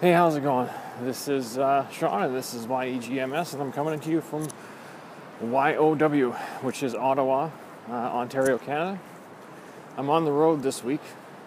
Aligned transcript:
Hey, 0.00 0.12
how's 0.12 0.34
it 0.34 0.42
going? 0.42 0.66
This 1.02 1.28
is 1.28 1.58
uh, 1.58 1.86
Sean, 1.90 2.22
and 2.22 2.34
this 2.34 2.54
is 2.54 2.66
YEGMS, 2.66 3.52
and 3.52 3.60
I'm 3.60 3.70
coming 3.70 4.00
to 4.00 4.10
you 4.10 4.22
from 4.22 4.48
YOW, 5.42 6.30
which 6.62 6.82
is 6.82 6.94
Ottawa, 6.94 7.50
uh, 7.86 7.92
Ontario, 7.92 8.56
Canada. 8.56 8.98
I'm 9.98 10.08
on 10.08 10.24
the 10.24 10.32
road 10.32 10.62
this 10.62 10.82
week 10.82 11.02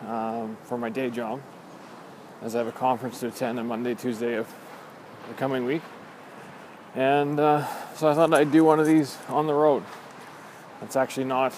um, 0.08 0.56
for 0.66 0.78
my 0.78 0.90
day 0.90 1.10
job, 1.10 1.42
as 2.44 2.54
I 2.54 2.60
have 2.60 2.68
a 2.68 2.72
conference 2.72 3.22
to 3.22 3.30
attend 3.30 3.58
on 3.58 3.66
Monday, 3.66 3.96
Tuesday 3.96 4.36
of 4.36 4.48
the 5.28 5.34
coming 5.34 5.66
week. 5.66 5.82
And 6.94 7.40
uh, 7.40 7.66
so 7.96 8.08
I 8.08 8.14
thought 8.14 8.32
I'd 8.36 8.52
do 8.52 8.64
one 8.64 8.80
of 8.80 8.86
these 8.86 9.18
on 9.30 9.48
the 9.48 9.56
road. 9.56 9.82
It's 10.84 10.96
actually 10.96 11.26
not, 11.26 11.56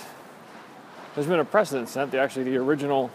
there's 1.14 1.28
been 1.28 1.42
a 1.42 1.44
precedent 1.44 1.90
set. 1.90 2.12
The, 2.12 2.20
actually, 2.20 2.46
the 2.46 2.56
original 2.56 3.12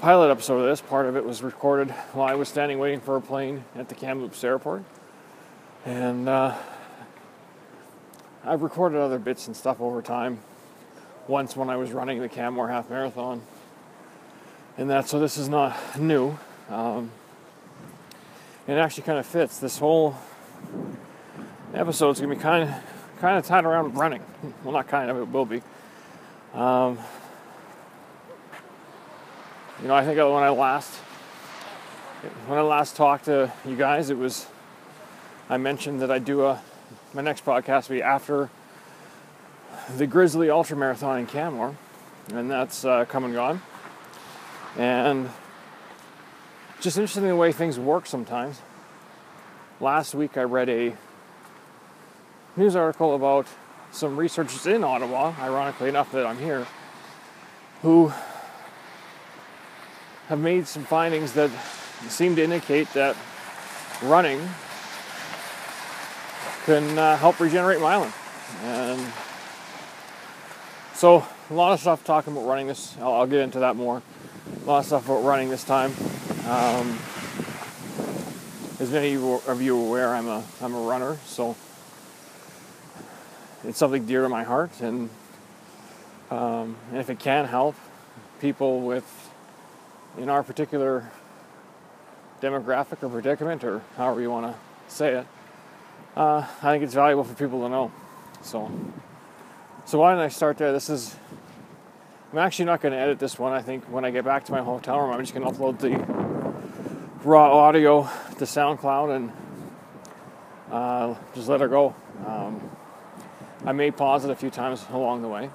pilot 0.00 0.30
episode 0.30 0.58
of 0.58 0.66
this, 0.66 0.80
part 0.80 1.06
of 1.06 1.16
it 1.16 1.24
was 1.24 1.42
recorded 1.42 1.90
while 2.12 2.28
I 2.28 2.34
was 2.34 2.48
standing 2.48 2.78
waiting 2.78 3.00
for 3.00 3.16
a 3.16 3.20
plane 3.20 3.64
at 3.74 3.88
the 3.88 3.94
Kamloops 3.94 4.42
airport. 4.44 4.84
And 5.84 6.28
uh, 6.28 6.54
I've 8.44 8.62
recorded 8.62 9.00
other 9.00 9.18
bits 9.18 9.46
and 9.46 9.56
stuff 9.56 9.80
over 9.80 10.02
time. 10.02 10.40
Once 11.26 11.56
when 11.56 11.70
I 11.70 11.76
was 11.76 11.92
running 11.92 12.20
the 12.20 12.28
Canmore 12.28 12.68
Half 12.68 12.90
Marathon. 12.90 13.42
And 14.76 14.90
that, 14.90 15.08
so 15.08 15.18
this 15.18 15.38
is 15.38 15.48
not 15.48 15.76
new. 15.98 16.36
Um, 16.68 17.10
it 18.66 18.74
actually 18.74 19.04
kind 19.04 19.18
of 19.18 19.26
fits. 19.26 19.58
This 19.58 19.78
whole 19.78 20.16
episode's 21.72 22.20
gonna 22.20 22.34
be 22.34 22.40
kind 22.40 22.68
of, 22.68 22.74
kind 23.20 23.38
of 23.38 23.46
tied 23.46 23.64
around 23.64 23.96
running. 23.96 24.22
Well, 24.62 24.72
not 24.72 24.88
kind 24.88 25.10
of, 25.10 25.16
it 25.16 25.28
will 25.28 25.46
be. 25.46 25.62
Um, 26.52 26.98
you 29.82 29.88
know, 29.88 29.94
I 29.94 30.04
think 30.04 30.18
when 30.18 30.42
I 30.42 30.50
last 30.50 30.92
when 32.46 32.58
I 32.58 32.62
last 32.62 32.96
talked 32.96 33.26
to 33.26 33.52
you 33.66 33.76
guys, 33.76 34.10
it 34.10 34.16
was 34.16 34.46
I 35.48 35.56
mentioned 35.56 36.00
that 36.00 36.10
I 36.10 36.18
do 36.18 36.44
a 36.44 36.62
my 37.12 37.22
next 37.22 37.44
podcast 37.44 37.88
will 37.88 37.96
be 37.96 38.02
after 38.02 38.50
the 39.96 40.06
Grizzly 40.06 40.50
Ultra 40.50 40.76
Marathon 40.76 41.18
in 41.18 41.26
Canmore, 41.26 41.76
and 42.32 42.50
that's 42.50 42.84
uh, 42.84 43.04
come 43.04 43.24
and 43.24 43.34
gone. 43.34 43.62
And 44.76 45.30
just 46.80 46.96
interesting 46.96 47.24
the 47.24 47.36
way 47.36 47.52
things 47.52 47.78
work 47.78 48.06
sometimes. 48.06 48.60
Last 49.80 50.14
week 50.14 50.36
I 50.36 50.42
read 50.42 50.68
a 50.68 50.96
news 52.56 52.76
article 52.76 53.14
about 53.14 53.46
some 53.90 54.16
researchers 54.16 54.66
in 54.66 54.82
Ottawa, 54.82 55.34
ironically 55.38 55.88
enough 55.88 56.10
that 56.12 56.26
I'm 56.26 56.38
here, 56.38 56.66
who 57.82 58.12
have 60.28 60.38
made 60.38 60.66
some 60.66 60.84
findings 60.84 61.32
that 61.32 61.50
seem 62.08 62.36
to 62.36 62.42
indicate 62.42 62.92
that 62.94 63.16
running 64.02 64.40
can 66.64 66.98
uh, 66.98 67.16
help 67.16 67.38
regenerate 67.40 67.78
myelin. 67.78 68.12
And 68.62 69.12
so, 70.94 71.26
a 71.50 71.54
lot 71.54 71.72
of 71.72 71.80
stuff 71.80 72.04
talking 72.04 72.32
about 72.32 72.46
running 72.46 72.66
this. 72.66 72.96
I'll, 72.98 73.14
I'll, 73.14 73.26
get 73.26 73.40
into 73.40 73.58
that 73.60 73.76
more. 73.76 74.02
A 74.62 74.66
lot 74.66 74.78
of 74.78 74.86
stuff 74.86 75.04
about 75.04 75.24
running 75.24 75.50
this 75.50 75.64
time. 75.64 75.92
Um, 76.46 76.98
as 78.80 78.90
many 78.90 79.14
of 79.14 79.60
you 79.60 79.76
are 79.76 79.86
aware, 79.86 80.14
I'm 80.14 80.28
a 80.28 80.42
I'm 80.62 80.74
a 80.74 80.80
runner, 80.80 81.18
so 81.26 81.56
it's 83.64 83.78
something 83.78 84.06
dear 84.06 84.22
to 84.22 84.28
my 84.28 84.44
heart. 84.44 84.80
And, 84.80 85.10
um, 86.30 86.76
and 86.90 86.98
if 86.98 87.10
it 87.10 87.18
can 87.18 87.46
help 87.46 87.76
people 88.40 88.80
with 88.80 89.30
in 90.18 90.28
our 90.28 90.42
particular 90.42 91.10
demographic 92.40 93.02
or 93.02 93.08
predicament, 93.08 93.64
or 93.64 93.82
however 93.96 94.20
you 94.20 94.30
want 94.30 94.46
to 94.46 94.92
say 94.92 95.14
it, 95.14 95.26
uh, 96.16 96.46
I 96.62 96.72
think 96.72 96.84
it's 96.84 96.94
valuable 96.94 97.24
for 97.24 97.34
people 97.34 97.60
to 97.62 97.68
know. 97.68 97.92
So, 98.42 98.70
so 99.84 99.98
why 99.98 100.12
don't 100.12 100.20
I 100.20 100.28
start 100.28 100.58
there? 100.58 100.72
This 100.72 100.90
is. 100.90 101.16
I'm 102.32 102.38
actually 102.38 102.64
not 102.64 102.80
going 102.80 102.92
to 102.92 102.98
edit 102.98 103.20
this 103.20 103.38
one. 103.38 103.52
I 103.52 103.62
think 103.62 103.84
when 103.84 104.04
I 104.04 104.10
get 104.10 104.24
back 104.24 104.44
to 104.46 104.52
my 104.52 104.60
hotel 104.60 104.98
room, 104.98 105.12
I'm 105.12 105.20
just 105.20 105.34
going 105.34 105.46
to 105.46 105.52
upload 105.52 105.78
the 105.78 105.96
raw 107.24 107.52
audio 107.52 108.02
to 108.38 108.44
SoundCloud 108.44 109.14
and 109.14 109.32
uh, 110.70 111.14
just 111.34 111.48
let 111.48 111.62
it 111.62 111.70
go. 111.70 111.94
Um, 112.26 112.70
I 113.64 113.72
may 113.72 113.90
pause 113.90 114.24
it 114.24 114.30
a 114.30 114.36
few 114.36 114.50
times 114.50 114.84
along 114.90 115.22
the 115.22 115.28
way. 115.28 115.48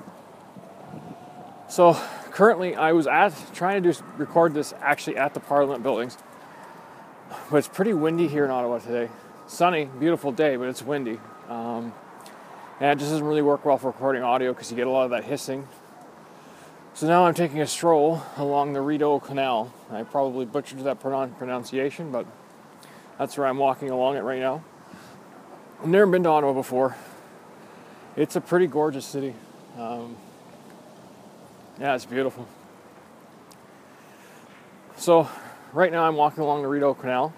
So 1.67 1.99
currently, 2.39 2.73
I 2.73 2.93
was 2.93 3.05
at 3.05 3.33
trying 3.53 3.83
to 3.83 3.91
do 3.91 3.99
record 4.17 4.53
this 4.53 4.73
actually 4.79 5.17
at 5.17 5.33
the 5.33 5.41
Parliament 5.41 5.83
buildings, 5.83 6.17
but 7.51 7.57
it's 7.57 7.67
pretty 7.67 7.91
windy 7.91 8.29
here 8.29 8.45
in 8.45 8.49
Ottawa 8.49 8.79
today. 8.79 9.09
Sunny, 9.45 9.89
beautiful 9.99 10.31
day, 10.31 10.55
but 10.55 10.69
it's 10.69 10.81
windy, 10.81 11.19
um, 11.49 11.91
and 12.79 12.91
it 12.91 12.99
just 12.99 13.11
doesn't 13.11 13.25
really 13.25 13.41
work 13.41 13.65
well 13.65 13.77
for 13.77 13.87
recording 13.87 14.23
audio 14.23 14.53
because 14.53 14.71
you 14.71 14.77
get 14.77 14.87
a 14.87 14.89
lot 14.89 15.03
of 15.03 15.09
that 15.09 15.25
hissing. 15.25 15.67
So 16.93 17.07
now 17.07 17.25
I'm 17.25 17.33
taking 17.33 17.59
a 17.59 17.67
stroll 17.67 18.21
along 18.37 18.71
the 18.71 18.79
Rideau 18.79 19.19
Canal. 19.19 19.73
I 19.91 20.03
probably 20.03 20.45
butchered 20.45 20.79
that 20.85 21.01
pronunciation, 21.01 22.09
but 22.09 22.25
that's 23.17 23.37
where 23.37 23.47
I'm 23.47 23.57
walking 23.57 23.89
along 23.89 24.15
it 24.15 24.21
right 24.21 24.39
now. 24.39 24.63
I've 25.81 25.89
never 25.89 26.09
been 26.09 26.23
to 26.23 26.29
Ottawa 26.29 26.53
before. 26.53 26.95
It's 28.15 28.37
a 28.37 28.41
pretty 28.41 28.67
gorgeous 28.67 29.05
city. 29.05 29.35
Um, 29.77 30.15
yeah, 31.79 31.95
it's 31.95 32.05
beautiful. 32.05 32.47
So, 34.97 35.29
right 35.71 35.91
now 35.91 36.03
I'm 36.03 36.15
walking 36.15 36.43
along 36.43 36.61
the 36.61 36.67
Rideau 36.67 36.93
Canal. 36.93 37.33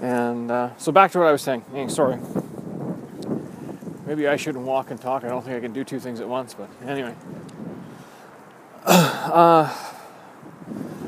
And 0.00 0.50
uh, 0.50 0.76
so, 0.76 0.90
back 0.90 1.12
to 1.12 1.18
what 1.18 1.28
I 1.28 1.32
was 1.32 1.42
saying. 1.42 1.64
Hey, 1.72 1.88
sorry. 1.88 2.18
Maybe 4.04 4.26
I 4.26 4.36
shouldn't 4.36 4.64
walk 4.64 4.90
and 4.90 5.00
talk. 5.00 5.24
I 5.24 5.28
don't 5.28 5.44
think 5.44 5.56
I 5.56 5.60
can 5.60 5.72
do 5.72 5.84
two 5.84 6.00
things 6.00 6.20
at 6.20 6.28
once, 6.28 6.54
but 6.54 6.68
anyway. 6.86 7.14
Uh, 9.26 9.68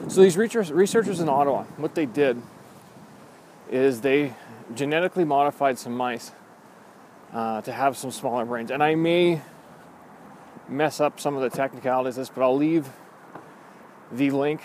so, 0.09 0.23
these 0.23 0.37
researchers 0.37 1.21
in 1.21 1.29
Ottawa, 1.29 1.63
what 1.77 1.95
they 1.95 2.05
did 2.05 2.43
is 3.71 4.01
they 4.01 4.35
genetically 4.75 5.25
modified 5.25 5.79
some 5.79 5.93
mice 5.93 6.33
uh, 7.33 7.61
to 7.63 7.73
have 7.73 7.97
some 7.97 8.11
smaller 8.11 8.45
brains. 8.45 8.71
And 8.71 8.83
I 8.83 8.97
may 8.97 9.41
mess 10.69 11.01
up 11.01 11.19
some 11.21 11.37
of 11.37 11.43
the 11.43 11.51
technicalities 11.51 12.17
of 12.17 12.23
this, 12.23 12.31
but 12.35 12.43
I'll 12.43 12.57
leave 12.57 12.89
the 14.13 14.31
link 14.31 14.61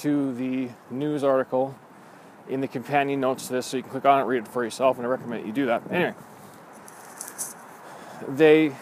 to 0.00 0.34
the 0.34 0.68
news 0.90 1.22
article 1.24 1.74
in 2.48 2.60
the 2.60 2.68
companion 2.68 3.20
notes 3.20 3.46
to 3.46 3.54
this 3.54 3.66
so 3.66 3.76
you 3.76 3.82
can 3.82 3.92
click 3.92 4.04
on 4.04 4.20
it, 4.20 4.24
read 4.24 4.42
it 4.42 4.48
for 4.48 4.64
yourself, 4.64 4.96
and 4.96 5.06
I 5.06 5.10
recommend 5.10 5.46
you 5.46 5.52
do 5.52 5.66
that. 5.66 5.82
Anyway, 5.90 6.14
they 8.28 8.74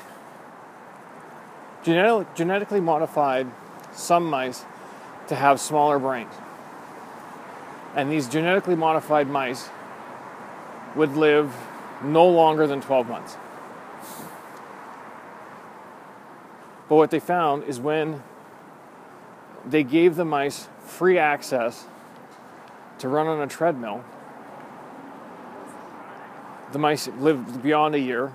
genetic, 1.82 2.34
genetically 2.34 2.80
modified 2.80 3.46
some 3.92 4.24
mice 4.28 4.64
to 5.28 5.34
have 5.34 5.60
smaller 5.60 5.98
brains. 5.98 6.32
And 7.94 8.10
these 8.10 8.28
genetically 8.28 8.76
modified 8.76 9.28
mice 9.28 9.68
would 10.94 11.16
live 11.16 11.54
no 12.02 12.28
longer 12.28 12.66
than 12.66 12.80
12 12.80 13.08
months. 13.08 13.36
But 16.90 16.96
what 16.96 17.10
they 17.12 17.20
found 17.20 17.62
is 17.64 17.78
when 17.78 18.20
they 19.64 19.84
gave 19.84 20.16
the 20.16 20.24
mice 20.24 20.68
free 20.80 21.18
access 21.18 21.86
to 22.98 23.08
run 23.08 23.28
on 23.28 23.40
a 23.40 23.46
treadmill, 23.46 24.04
the 26.72 26.80
mice 26.80 27.06
lived 27.06 27.62
beyond 27.62 27.94
a 27.94 28.00
year, 28.00 28.32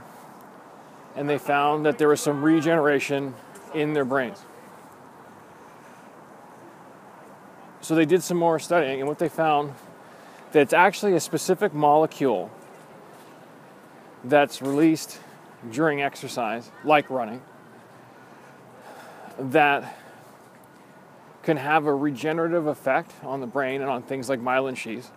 and 1.17 1.29
they 1.29 1.37
found 1.37 1.85
that 1.85 1.97
there 1.97 2.07
was 2.07 2.21
some 2.21 2.41
regeneration 2.41 3.33
in 3.73 3.91
their 3.91 4.05
brains. 4.05 4.41
So 7.81 7.93
they 7.93 8.05
did 8.05 8.23
some 8.23 8.37
more 8.37 8.57
studying, 8.57 9.01
and 9.01 9.09
what 9.09 9.19
they 9.19 9.27
found 9.27 9.73
that 10.53 10.61
it's 10.61 10.73
actually 10.73 11.13
a 11.13 11.19
specific 11.19 11.73
molecule 11.73 12.49
that's 14.23 14.61
released 14.61 15.19
during 15.73 16.01
exercise, 16.01 16.71
like 16.85 17.09
running, 17.09 17.41
that 19.37 19.97
can 21.43 21.57
have 21.57 21.85
a 21.85 21.93
regenerative 21.93 22.67
effect 22.67 23.11
on 23.23 23.39
the 23.39 23.47
brain 23.47 23.81
and 23.81 23.89
on 23.89 24.01
things 24.01 24.29
like 24.29 24.39
myelin 24.39 24.75
sheaths, 24.75 25.11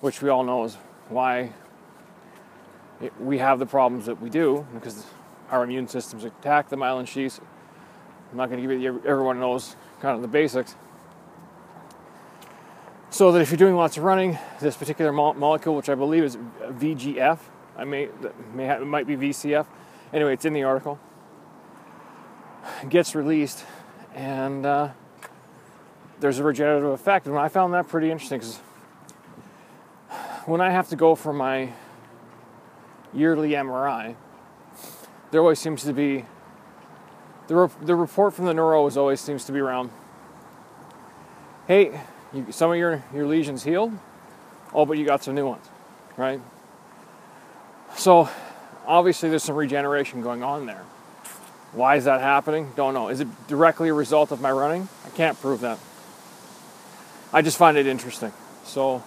which 0.00 0.22
we 0.22 0.28
all 0.28 0.42
know 0.42 0.64
is 0.64 0.76
why 1.08 1.52
it, 3.00 3.12
we 3.20 3.38
have 3.38 3.58
the 3.58 3.66
problems 3.66 4.06
that 4.06 4.20
we 4.20 4.30
do 4.30 4.66
because 4.72 5.04
our 5.50 5.62
immune 5.64 5.86
systems 5.86 6.24
attack 6.24 6.68
the 6.70 6.76
myelin 6.76 7.06
sheaths. 7.06 7.40
I'm 8.30 8.38
not 8.38 8.48
going 8.48 8.62
to 8.62 8.68
give 8.68 8.80
you 8.80 9.02
everyone 9.06 9.38
knows 9.38 9.76
kind 10.00 10.16
of 10.16 10.22
the 10.22 10.28
basics. 10.28 10.76
So 13.10 13.32
that 13.32 13.42
if 13.42 13.50
you're 13.50 13.58
doing 13.58 13.74
lots 13.74 13.96
of 13.96 14.04
running, 14.04 14.38
this 14.60 14.76
particular 14.76 15.12
mo- 15.12 15.34
molecule, 15.34 15.74
which 15.74 15.88
I 15.88 15.96
believe 15.96 16.22
is 16.22 16.36
VGF, 16.62 17.38
I 17.76 17.84
may, 17.84 18.08
may 18.54 18.64
have, 18.66 18.82
it 18.82 18.84
might 18.84 19.06
be 19.06 19.16
VCF. 19.16 19.66
Anyway, 20.12 20.32
it's 20.32 20.44
in 20.44 20.52
the 20.52 20.62
article 20.62 20.98
gets 22.88 23.14
released, 23.14 23.64
and 24.14 24.64
uh, 24.64 24.88
there's 26.20 26.38
a 26.38 26.44
regenerative 26.44 26.90
effect. 26.90 27.26
And 27.26 27.36
I 27.36 27.48
found 27.48 27.74
that 27.74 27.88
pretty 27.88 28.10
interesting 28.10 28.38
because 28.38 28.58
when 30.46 30.60
I 30.60 30.70
have 30.70 30.88
to 30.88 30.96
go 30.96 31.14
for 31.14 31.32
my 31.32 31.72
yearly 33.12 33.50
MRI, 33.50 34.14
there 35.30 35.40
always 35.40 35.58
seems 35.58 35.84
to 35.84 35.92
be 35.92 36.24
the, 37.48 37.56
re- 37.56 37.68
the 37.82 37.94
report 37.94 38.34
from 38.34 38.44
the 38.46 38.54
neuro 38.54 38.86
is 38.86 38.96
always 38.96 39.20
seems 39.20 39.44
to 39.46 39.52
be 39.52 39.58
around. 39.58 39.90
Hey, 41.66 42.00
you, 42.32 42.46
some 42.50 42.70
of 42.70 42.76
your 42.76 43.02
your 43.12 43.26
lesions 43.26 43.64
healed, 43.64 43.92
oh, 44.72 44.86
but 44.86 44.98
you 44.98 45.04
got 45.04 45.22
some 45.24 45.34
new 45.34 45.46
ones, 45.46 45.68
right? 46.16 46.40
So 47.96 48.28
obviously 48.86 49.28
there's 49.30 49.42
some 49.42 49.56
regeneration 49.56 50.22
going 50.22 50.42
on 50.42 50.66
there. 50.66 50.84
Why 51.72 51.96
is 51.96 52.04
that 52.04 52.20
happening? 52.20 52.72
Don't 52.74 52.94
know. 52.94 53.08
Is 53.08 53.20
it 53.20 53.28
directly 53.46 53.88
a 53.88 53.94
result 53.94 54.32
of 54.32 54.40
my 54.40 54.50
running? 54.50 54.88
I 55.06 55.10
can't 55.10 55.40
prove 55.40 55.60
that. 55.60 55.78
I 57.32 57.42
just 57.42 57.56
find 57.56 57.76
it 57.76 57.86
interesting. 57.86 58.32
So 58.64 59.02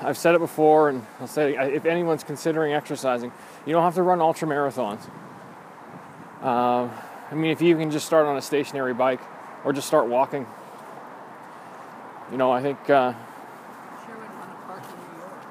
I've 0.00 0.18
said 0.18 0.34
it 0.34 0.38
before, 0.38 0.88
and 0.88 1.04
I'll 1.20 1.26
say 1.26 1.54
it, 1.54 1.74
if 1.74 1.84
anyone's 1.84 2.24
considering 2.24 2.72
exercising, 2.74 3.32
you 3.66 3.72
don't 3.72 3.82
have 3.82 3.96
to 3.96 4.02
run 4.02 4.20
ultra 4.20 4.48
marathons. 4.48 5.00
Uh, 6.42 6.88
I 7.30 7.34
mean, 7.34 7.50
if 7.50 7.62
you 7.62 7.76
can 7.76 7.90
just 7.90 8.06
start 8.06 8.26
on 8.26 8.36
a 8.36 8.42
stationary 8.42 8.94
bike 8.94 9.20
or 9.64 9.72
just 9.72 9.86
start 9.86 10.06
walking, 10.08 10.46
you 12.30 12.36
know, 12.36 12.50
I 12.50 12.62
think 12.62 12.78
uh, 12.90 13.12
Sure 14.06 14.16
wouldn't 14.16 14.34
want 14.38 14.50
to 14.50 14.56
park 14.66 14.82
in 14.82 15.12
New 15.12 15.20
York. 15.20 15.42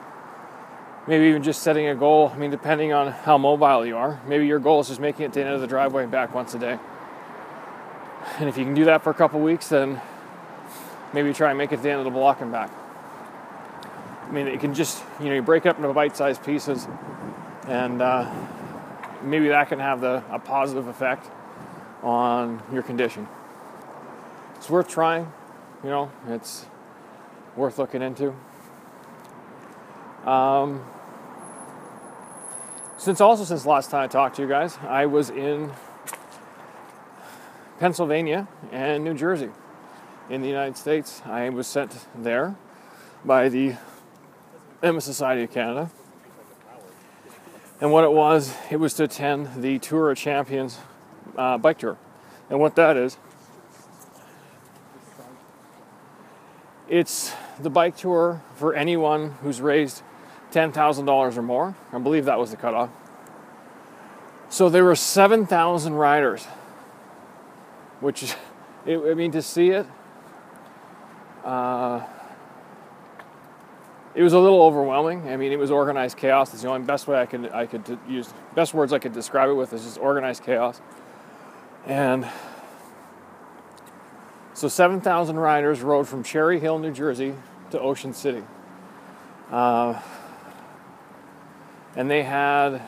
Maybe 1.07 1.25
even 1.25 1.43
just 1.43 1.63
setting 1.63 1.87
a 1.87 1.95
goal. 1.95 2.31
I 2.33 2.37
mean, 2.37 2.51
depending 2.51 2.93
on 2.93 3.11
how 3.11 3.37
mobile 3.37 3.85
you 3.85 3.97
are, 3.97 4.21
maybe 4.27 4.47
your 4.47 4.59
goal 4.59 4.81
is 4.81 4.87
just 4.87 4.99
making 4.99 5.25
it 5.25 5.33
to 5.33 5.39
the 5.39 5.45
end 5.45 5.55
of 5.55 5.61
the 5.61 5.67
driveway 5.67 6.03
and 6.03 6.11
back 6.11 6.33
once 6.33 6.53
a 6.53 6.59
day. 6.59 6.77
And 8.39 8.47
if 8.47 8.57
you 8.57 8.63
can 8.63 8.73
do 8.73 8.85
that 8.85 9.01
for 9.01 9.09
a 9.09 9.13
couple 9.13 9.39
weeks, 9.39 9.69
then 9.69 9.99
maybe 11.13 11.33
try 11.33 11.49
and 11.49 11.57
make 11.57 11.71
it 11.71 11.77
to 11.77 11.81
the 11.81 11.89
end 11.89 11.99
of 11.99 12.05
the 12.05 12.11
block 12.11 12.41
and 12.41 12.51
back. 12.51 12.71
I 14.27 14.31
mean, 14.31 14.47
it 14.47 14.59
can 14.59 14.73
just, 14.73 15.03
you 15.19 15.25
know, 15.25 15.35
you 15.35 15.41
break 15.41 15.65
it 15.65 15.69
up 15.69 15.77
into 15.77 15.91
bite 15.91 16.15
sized 16.15 16.43
pieces, 16.43 16.87
and 17.67 18.01
uh, 18.01 18.31
maybe 19.23 19.49
that 19.49 19.67
can 19.67 19.79
have 19.79 19.99
the, 19.99 20.23
a 20.29 20.39
positive 20.39 20.87
effect 20.87 21.29
on 22.01 22.61
your 22.71 22.83
condition. 22.83 23.27
It's 24.55 24.69
worth 24.69 24.87
trying, 24.87 25.31
you 25.83 25.89
know, 25.89 26.11
it's 26.29 26.65
worth 27.55 27.77
looking 27.77 28.01
into. 28.01 28.33
Um, 30.25 30.85
since 32.97 33.19
also 33.19 33.43
since 33.43 33.65
last 33.65 33.89
time 33.89 34.03
I 34.03 34.07
talked 34.07 34.35
to 34.35 34.43
you 34.43 34.47
guys, 34.47 34.77
I 34.87 35.07
was 35.07 35.31
in 35.31 35.71
Pennsylvania 37.79 38.47
and 38.71 39.03
New 39.03 39.15
Jersey 39.15 39.49
in 40.29 40.41
the 40.41 40.47
United 40.47 40.77
States. 40.77 41.21
I 41.25 41.49
was 41.49 41.65
sent 41.65 42.05
there 42.15 42.55
by 43.25 43.49
the 43.49 43.75
MS 44.83 45.03
Society 45.03 45.43
of 45.43 45.51
Canada. 45.51 45.89
And 47.79 47.91
what 47.91 48.03
it 48.03 48.11
was, 48.11 48.53
it 48.69 48.77
was 48.77 48.93
to 48.95 49.05
attend 49.05 49.63
the 49.63 49.79
Tour 49.79 50.11
of 50.11 50.17
Champions 50.17 50.77
uh, 51.35 51.57
bike 51.57 51.79
tour. 51.79 51.97
And 52.51 52.59
what 52.59 52.75
that 52.75 52.97
is, 52.97 53.17
it's 56.87 57.33
the 57.59 57.71
bike 57.71 57.97
tour 57.97 58.43
for 58.55 58.75
anyone 58.75 59.31
who's 59.41 59.59
raised 59.61 60.03
$10,000 60.51 61.37
or 61.37 61.41
more. 61.41 61.75
I 61.91 61.99
believe 61.99 62.25
that 62.25 62.39
was 62.39 62.51
the 62.51 62.57
cutoff. 62.57 62.89
So 64.49 64.69
there 64.69 64.83
were 64.83 64.95
7,000 64.95 65.93
riders, 65.93 66.45
which, 68.01 68.35
I 68.85 69.13
mean, 69.13 69.31
to 69.31 69.41
see 69.41 69.69
it, 69.69 69.87
uh, 71.45 72.05
it 74.13 74.23
was 74.23 74.33
a 74.33 74.39
little 74.39 74.61
overwhelming. 74.63 75.29
I 75.29 75.37
mean, 75.37 75.51
it 75.51 75.59
was 75.59 75.71
organized 75.71 76.17
chaos. 76.17 76.53
It's 76.53 76.63
the 76.63 76.67
only 76.67 76.85
best 76.85 77.07
way 77.07 77.19
I 77.19 77.25
could 77.25 77.49
I 77.51 77.65
could 77.65 77.97
use 78.07 78.33
best 78.55 78.73
words 78.73 78.91
I 78.91 78.99
could 78.99 79.13
describe 79.13 79.49
it 79.49 79.53
with 79.53 79.71
is 79.71 79.83
just 79.85 79.97
organized 79.97 80.43
chaos. 80.43 80.81
And 81.85 82.27
so 84.53 84.67
7,000 84.67 85.37
riders 85.37 85.81
rode 85.81 86.07
from 86.07 86.23
Cherry 86.23 86.59
Hill, 86.59 86.77
New 86.77 86.91
Jersey 86.91 87.33
to 87.71 87.79
Ocean 87.79 88.13
City. 88.13 88.43
Uh, 89.49 89.99
and 91.95 92.09
they 92.09 92.23
had 92.23 92.81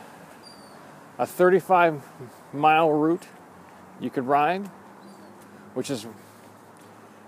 a 1.18 1.26
35 1.26 2.02
mile 2.52 2.90
route 2.90 3.26
you 4.00 4.10
could 4.10 4.26
ride, 4.26 4.68
which 5.74 5.90
is 5.90 6.06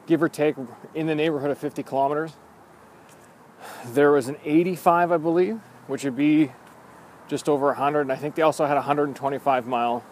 give 0.06 0.22
or 0.22 0.28
take 0.28 0.56
in 0.94 1.06
the 1.06 1.14
neighborhood 1.14 1.50
of 1.50 1.58
50 1.58 1.82
kilometers. 1.82 2.32
There 3.86 4.12
was 4.12 4.28
an 4.28 4.36
85, 4.44 5.12
I 5.12 5.16
believe, 5.16 5.60
which 5.86 6.04
would 6.04 6.16
be 6.16 6.52
just 7.28 7.48
over 7.48 7.66
100. 7.66 8.02
And 8.02 8.12
I 8.12 8.16
think 8.16 8.34
they 8.34 8.42
also 8.42 8.66
had 8.66 8.74
a 8.74 8.80
125 8.80 9.66
mile 9.66 10.04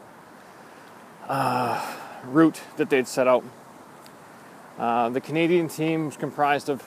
uh, 1.29 1.95
route 2.25 2.61
that 2.77 2.91
they'd 2.91 3.09
set 3.09 3.29
out. 3.29 3.45
Uh, 4.79 5.09
the 5.09 5.21
Canadian 5.21 5.69
team 5.69 6.07
was 6.07 6.17
comprised 6.17 6.69
of 6.69 6.83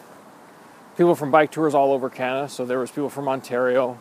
people 0.98 1.16
from 1.16 1.32
bike 1.32 1.52
tours 1.52 1.74
all 1.74 1.94
over 1.94 2.10
Canada. 2.10 2.50
So 2.50 2.66
there 2.66 2.80
was 2.80 2.92
people 2.92 3.10
from 3.10 3.28
Ontario, 3.28 4.00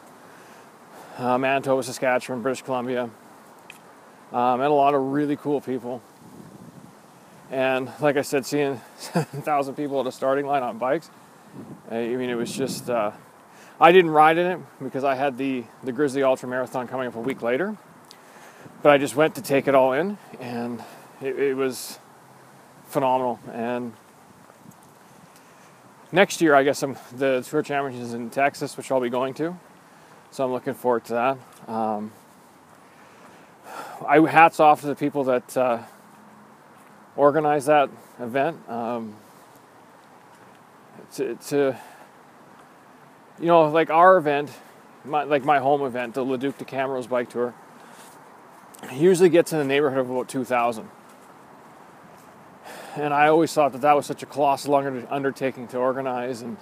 uh, 1.18 1.38
Manitoba, 1.38 1.82
Saskatchewan, 1.82 2.42
British 2.42 2.62
Columbia, 2.62 3.04
um, 4.32 4.60
and 4.60 4.64
a 4.64 4.70
lot 4.70 4.94
of 4.94 5.02
really 5.02 5.36
cool 5.36 5.60
people. 5.60 6.02
And 7.50 7.90
like 8.00 8.16
I 8.16 8.22
said, 8.22 8.44
seeing 8.44 8.80
7,000 8.98 9.74
people 9.74 10.00
at 10.00 10.06
a 10.06 10.12
starting 10.12 10.46
line 10.46 10.62
on 10.62 10.78
bikes, 10.78 11.10
I 11.90 12.08
mean, 12.08 12.30
it 12.30 12.34
was 12.34 12.52
just. 12.52 12.90
Uh, 12.90 13.12
I 13.78 13.92
didn't 13.92 14.10
ride 14.10 14.38
in 14.38 14.46
it 14.46 14.60
because 14.82 15.04
I 15.04 15.14
had 15.14 15.36
the 15.36 15.64
the 15.84 15.92
Grizzly 15.92 16.22
Ultra 16.22 16.48
Marathon 16.48 16.88
coming 16.88 17.08
up 17.08 17.14
a 17.14 17.20
week 17.20 17.42
later, 17.42 17.76
but 18.82 18.90
I 18.90 18.98
just 18.98 19.16
went 19.16 19.34
to 19.34 19.42
take 19.42 19.68
it 19.68 19.74
all 19.74 19.92
in, 19.92 20.18
and 20.40 20.82
it, 21.20 21.38
it 21.38 21.56
was 21.56 21.98
phenomenal. 22.86 23.38
And 23.52 23.92
next 26.10 26.40
year, 26.40 26.54
I 26.54 26.62
guess 26.62 26.82
I'm 26.82 26.96
the 27.12 27.42
Tour 27.42 27.62
Championships 27.62 28.14
in 28.14 28.30
Texas, 28.30 28.76
which 28.76 28.90
I'll 28.90 29.00
be 29.00 29.10
going 29.10 29.34
to, 29.34 29.58
so 30.30 30.44
I'm 30.44 30.52
looking 30.52 30.74
forward 30.74 31.04
to 31.06 31.12
that. 31.14 31.38
Um, 31.68 32.12
I 34.06 34.18
hats 34.20 34.60
off 34.60 34.80
to 34.82 34.86
the 34.86 34.94
people 34.94 35.24
that 35.24 35.56
uh, 35.56 35.82
that 37.66 37.90
event. 38.20 38.68
Um, 38.68 39.16
to, 41.14 41.34
to 41.34 41.76
you 43.40 43.46
know 43.46 43.68
like 43.70 43.90
our 43.90 44.16
event 44.16 44.50
my, 45.04 45.24
like 45.24 45.44
my 45.44 45.58
home 45.58 45.82
event 45.82 46.14
the 46.14 46.24
leduc 46.24 46.58
de 46.58 46.64
Camrose 46.64 47.08
bike 47.08 47.30
tour 47.30 47.54
usually 48.92 49.28
gets 49.28 49.52
in 49.52 49.58
the 49.58 49.64
neighborhood 49.64 49.98
of 49.98 50.10
about 50.10 50.28
2000 50.28 50.88
and 52.96 53.14
i 53.14 53.28
always 53.28 53.52
thought 53.52 53.72
that 53.72 53.80
that 53.80 53.94
was 53.94 54.06
such 54.06 54.22
a 54.22 54.26
colossal 54.26 54.74
undertaking 54.74 55.66
to 55.68 55.78
organize 55.78 56.42
and 56.42 56.56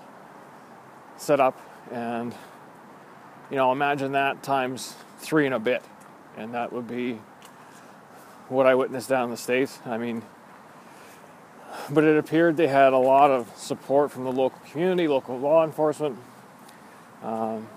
set 1.16 1.40
up 1.40 1.58
and 1.90 2.34
you 3.50 3.56
know 3.56 3.72
imagine 3.72 4.12
that 4.12 4.42
times 4.42 4.94
three 5.18 5.46
and 5.46 5.54
a 5.54 5.58
bit 5.58 5.82
and 6.36 6.54
that 6.54 6.72
would 6.72 6.88
be 6.88 7.18
what 8.48 8.66
i 8.66 8.74
witnessed 8.74 9.08
down 9.08 9.24
in 9.24 9.30
the 9.30 9.36
states 9.36 9.78
i 9.86 9.96
mean 9.96 10.22
but 11.90 12.04
it 12.04 12.16
appeared 12.16 12.56
they 12.56 12.68
had 12.68 12.92
a 12.92 12.98
lot 12.98 13.30
of 13.30 13.50
support 13.56 14.10
from 14.10 14.24
the 14.24 14.32
local 14.32 14.58
community, 14.70 15.08
local 15.08 15.38
law 15.38 15.64
enforcement. 15.64 16.16
Um, 17.22 17.68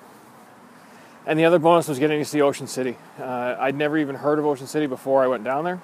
and 1.25 1.37
the 1.37 1.45
other 1.45 1.59
bonus 1.59 1.87
was 1.87 1.99
getting 1.99 2.19
to 2.19 2.25
see 2.25 2.41
Ocean 2.41 2.67
City. 2.67 2.95
Uh, 3.19 3.55
I'd 3.59 3.75
never 3.75 3.97
even 3.97 4.15
heard 4.15 4.39
of 4.39 4.45
Ocean 4.45 4.67
City 4.67 4.87
before 4.87 5.23
I 5.23 5.27
went 5.27 5.43
down 5.43 5.65
there. 5.65 5.81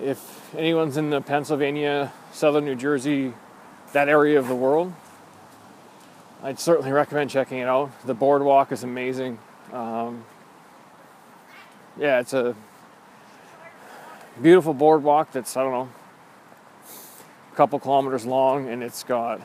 If 0.00 0.54
anyone's 0.54 0.96
in 0.96 1.10
the 1.10 1.20
Pennsylvania, 1.20 2.12
southern 2.32 2.64
New 2.64 2.74
Jersey, 2.74 3.32
that 3.92 4.08
area 4.08 4.38
of 4.38 4.48
the 4.48 4.54
world, 4.54 4.92
I'd 6.42 6.60
certainly 6.60 6.92
recommend 6.92 7.30
checking 7.30 7.58
it 7.58 7.66
out. 7.66 7.90
The 8.04 8.14
boardwalk 8.14 8.70
is 8.70 8.84
amazing. 8.84 9.38
Um, 9.72 10.24
yeah, 11.98 12.20
it's 12.20 12.34
a 12.34 12.54
beautiful 14.40 14.74
boardwalk 14.74 15.32
that's 15.32 15.56
I 15.56 15.62
don't 15.62 15.72
know 15.72 15.88
a 17.52 17.56
couple 17.56 17.78
kilometers 17.78 18.26
long 18.26 18.68
and 18.68 18.82
it's 18.82 19.02
got 19.02 19.40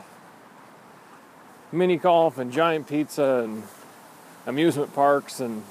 mini 1.72 1.96
golf 1.96 2.36
and 2.36 2.52
giant 2.52 2.86
pizza 2.86 3.42
and 3.44 3.62
amusement 4.44 4.94
parks 4.94 5.40
and 5.40 5.62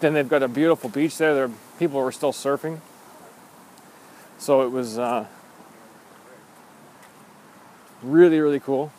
then 0.00 0.14
they've 0.14 0.28
got 0.28 0.42
a 0.42 0.48
beautiful 0.48 0.88
beach 0.88 1.18
there. 1.18 1.34
There 1.34 1.50
people 1.78 2.00
were 2.00 2.12
still 2.12 2.32
surfing. 2.32 2.80
So 4.38 4.62
it 4.62 4.70
was 4.70 4.98
uh, 4.98 5.26
really 8.02 8.40
really 8.40 8.60
cool. 8.60 8.90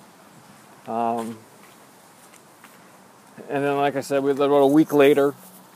Um, 0.88 1.40
and 3.50 3.64
then 3.64 3.78
like 3.78 3.96
I 3.96 4.02
said, 4.02 4.24
we 4.24 4.32
about 4.32 4.50
a 4.50 4.68
week 4.68 4.94
later, 4.94 5.34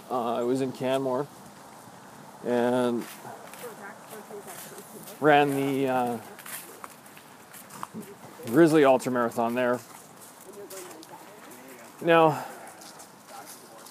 uh, 0.10 0.36
I 0.36 0.44
was 0.44 0.62
in 0.62 0.72
Canmore 0.72 1.28
and 2.46 3.06
ran 5.20 5.56
the 5.56 5.88
uh, 5.88 6.18
Grizzly 8.48 8.86
Ultra 8.86 9.12
Marathon 9.12 9.56
there. 9.56 9.80
Now, 12.02 12.46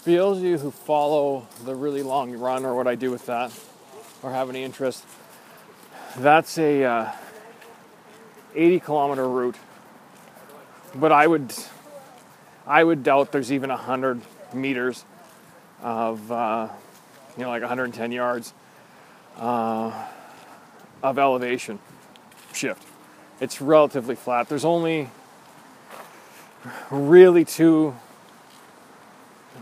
for 0.02 0.10
those 0.10 0.38
of 0.38 0.44
you 0.44 0.56
who 0.56 0.70
follow 0.70 1.46
the 1.64 1.74
really 1.74 2.02
long 2.02 2.32
run 2.32 2.64
or 2.64 2.74
what 2.74 2.86
I 2.86 2.94
do 2.94 3.10
with 3.10 3.26
that, 3.26 3.52
or 4.22 4.32
have 4.32 4.48
any 4.48 4.64
interest, 4.64 5.04
that's 6.16 6.56
a 6.58 6.84
uh, 6.84 7.12
80 8.54 8.80
kilometer 8.80 9.28
route. 9.28 9.56
But 10.94 11.12
I 11.12 11.26
would, 11.26 11.52
I 12.68 12.84
would 12.84 13.02
doubt 13.02 13.32
there's 13.32 13.50
even 13.50 13.70
100 13.70 14.20
meters 14.52 15.06
of, 15.82 16.30
uh, 16.30 16.68
you 17.36 17.44
know, 17.44 17.48
like 17.48 17.62
110 17.62 18.12
yards 18.12 18.52
uh, 19.38 20.06
of 21.02 21.18
elevation 21.18 21.78
shift. 22.52 22.86
It's 23.40 23.62
relatively 23.62 24.14
flat. 24.14 24.50
There's 24.50 24.66
only 24.66 25.08
really 26.90 27.44
two 27.46 27.94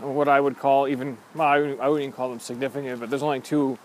what 0.01 0.27
I 0.27 0.39
would 0.39 0.59
call 0.59 0.87
even 0.87 1.17
well, 1.33 1.47
I, 1.47 1.59
wouldn't, 1.59 1.99
even 1.99 2.11
call 2.11 2.29
them 2.29 2.39
significant, 2.39 2.99
but 2.99 3.09
there's 3.09 3.23
only 3.23 3.39
two 3.39 3.79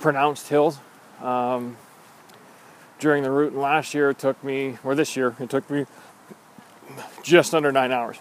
pronounced 0.00 0.48
hills 0.48 0.78
um, 1.22 1.76
during 2.98 3.22
the 3.22 3.30
route. 3.30 3.52
And 3.52 3.62
last 3.62 3.94
year 3.94 4.10
it 4.10 4.18
took 4.18 4.42
me, 4.44 4.76
or 4.84 4.94
this 4.94 5.16
year 5.16 5.34
it 5.40 5.48
took 5.48 5.68
me 5.70 5.86
just 7.22 7.54
under 7.54 7.72
nine 7.72 7.90
hours 7.90 8.18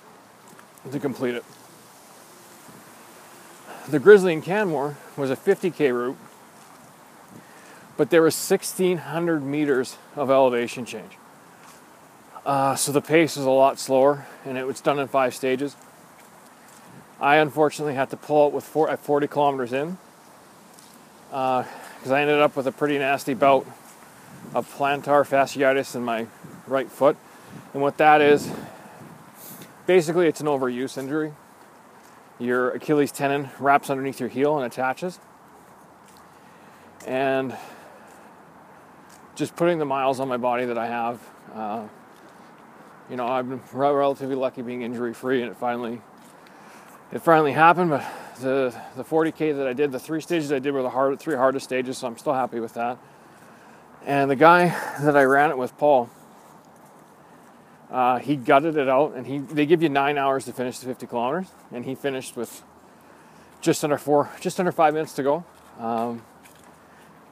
to 0.92 1.00
complete 1.00 1.36
it. 1.36 1.44
The 3.90 4.00
Grizzly 4.00 4.34
in 4.34 4.42
Canmore 4.42 4.98
was 5.18 5.32
a 5.32 5.36
50k 5.36 5.94
route, 5.94 6.18
but 7.98 8.10
there 8.10 8.22
was 8.22 8.36
1,600 8.36 9.44
meters 9.44 9.98
of 10.16 10.30
elevation 10.30 10.86
change. 10.86 11.18
Uh, 12.46 12.76
so 12.76 12.92
the 12.92 13.02
pace 13.02 13.36
was 13.36 13.46
a 13.46 13.50
lot 13.50 13.80
slower, 13.80 14.26
and 14.46 14.58
it 14.58 14.66
was 14.66 14.80
done 14.82 15.00
in 15.00 15.08
five 15.08 15.36
stages. 15.36 15.76
I 17.20 17.38
unfortunately 17.38 17.96
had 17.96 18.10
to 18.12 18.18
pull 18.18 18.46
out 18.46 18.54
with 18.54 18.64
four, 18.64 18.90
at 18.90 19.00
40 19.00 19.28
kilometers 19.28 19.74
in 19.74 19.98
because 21.30 21.66
uh, 22.08 22.14
I 22.14 22.22
ended 22.22 22.40
up 22.40 22.56
with 22.56 22.66
a 22.66 22.72
pretty 22.72 22.98
nasty 22.98 23.34
bout 23.34 23.68
of 24.56 24.74
plantar 24.78 25.28
fasciitis 25.28 25.96
in 25.96 26.04
my 26.04 26.28
right 26.66 26.90
foot. 26.90 27.18
And 27.74 27.82
what 27.82 27.98
that 27.98 28.22
is, 28.22 28.50
basically, 29.90 30.28
it's 30.28 30.40
an 30.40 30.46
overuse 30.46 31.00
injury. 31.00 31.34
Your 32.38 32.70
Achilles 32.70 33.12
tendon 33.12 33.50
wraps 33.58 33.90
underneath 33.90 34.20
your 34.20 34.30
heel 34.30 34.56
and 34.56 34.64
attaches. 34.72 35.18
And 37.08 37.58
just 39.34 39.56
putting 39.56 39.80
the 39.80 39.86
miles 39.86 40.20
on 40.20 40.28
my 40.28 40.38
body 40.38 40.66
that 40.66 40.78
I 40.78 40.86
have, 40.86 41.20
uh, 41.56 41.88
you 43.10 43.16
know, 43.16 43.26
I've 43.26 43.50
been 43.50 43.62
relatively 43.74 44.36
lucky 44.36 44.62
being 44.62 44.84
injury 44.84 45.12
free, 45.12 45.42
and 45.42 45.50
it 45.50 45.58
finally 45.58 46.04
it 47.12 47.24
finally 47.24 47.54
happened. 47.54 47.90
But 47.90 48.06
the 48.42 48.80
the 48.96 49.04
40k 49.04 49.58
that 49.58 49.66
I 49.66 49.74
did, 49.74 49.92
the 49.92 50.00
three 50.00 50.22
stages 50.22 50.52
I 50.52 50.60
did 50.60 50.72
were 50.72 50.84
the 50.84 50.92
hard, 50.92 51.20
three 51.20 51.36
hardest 51.36 51.66
stages, 51.66 51.98
so 51.98 52.06
I'm 52.06 52.18
still 52.20 52.36
happy 52.36 52.60
with 52.60 52.76
that. 52.76 53.00
And 54.06 54.30
the 54.30 54.36
guy 54.36 54.68
that 55.02 55.18
I 55.18 55.24
ran 55.24 55.50
it 55.50 55.58
with, 55.58 55.76
Paul, 55.80 56.12
uh, 57.92 58.20
he 58.20 58.36
gutted 58.36 58.78
it 58.78 58.88
out, 58.88 59.16
and 59.16 59.26
he 59.26 59.40
they 59.40 59.66
give 59.66 59.82
you 59.82 59.90
nine 59.90 60.18
hours 60.18 60.46
to 60.46 60.54
finish 60.54 60.80
the 60.80 60.86
50 60.86 61.08
kilometers, 61.08 61.48
and 61.72 61.86
he 61.86 61.96
finished 61.96 62.36
with 62.36 62.64
just 63.62 63.84
under 63.84 63.98
four, 63.98 64.30
just 64.40 64.60
under 64.60 64.72
five 64.72 64.94
minutes 64.94 65.14
to 65.14 65.24
go. 65.24 65.44
Um, 65.80 66.22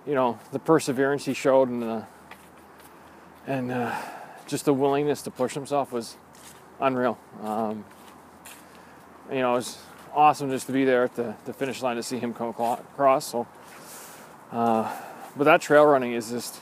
you 0.05 0.15
know 0.15 0.39
the 0.51 0.59
perseverance 0.59 1.25
he 1.25 1.33
showed, 1.33 1.69
and 1.69 1.81
the, 1.81 2.05
and 3.45 3.71
uh, 3.71 3.95
just 4.47 4.65
the 4.65 4.73
willingness 4.73 5.21
to 5.23 5.31
push 5.31 5.53
himself 5.53 5.91
was 5.91 6.17
unreal. 6.79 7.19
Um, 7.43 7.85
you 9.29 9.39
know, 9.39 9.53
it 9.53 9.57
was 9.57 9.77
awesome 10.13 10.49
just 10.49 10.67
to 10.67 10.73
be 10.73 10.85
there 10.85 11.03
at 11.03 11.15
the, 11.15 11.35
the 11.45 11.53
finish 11.53 11.81
line 11.81 11.97
to 11.97 12.03
see 12.03 12.17
him 12.17 12.33
come 12.33 12.49
across. 12.49 13.25
So, 13.29 13.47
uh, 14.51 14.91
but 15.35 15.43
that 15.43 15.61
trail 15.61 15.85
running 15.85 16.13
is 16.13 16.31
just 16.31 16.59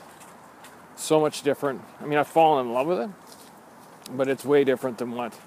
so 0.96 1.20
much 1.20 1.42
different. 1.42 1.80
I 2.00 2.06
mean, 2.06 2.18
I've 2.18 2.28
fallen 2.28 2.66
in 2.66 2.72
love 2.72 2.86
with 2.86 3.00
it, 3.00 3.10
but 4.12 4.28
it's 4.28 4.44
way 4.44 4.64
different 4.64 4.98
than 4.98 5.12
what 5.12 5.38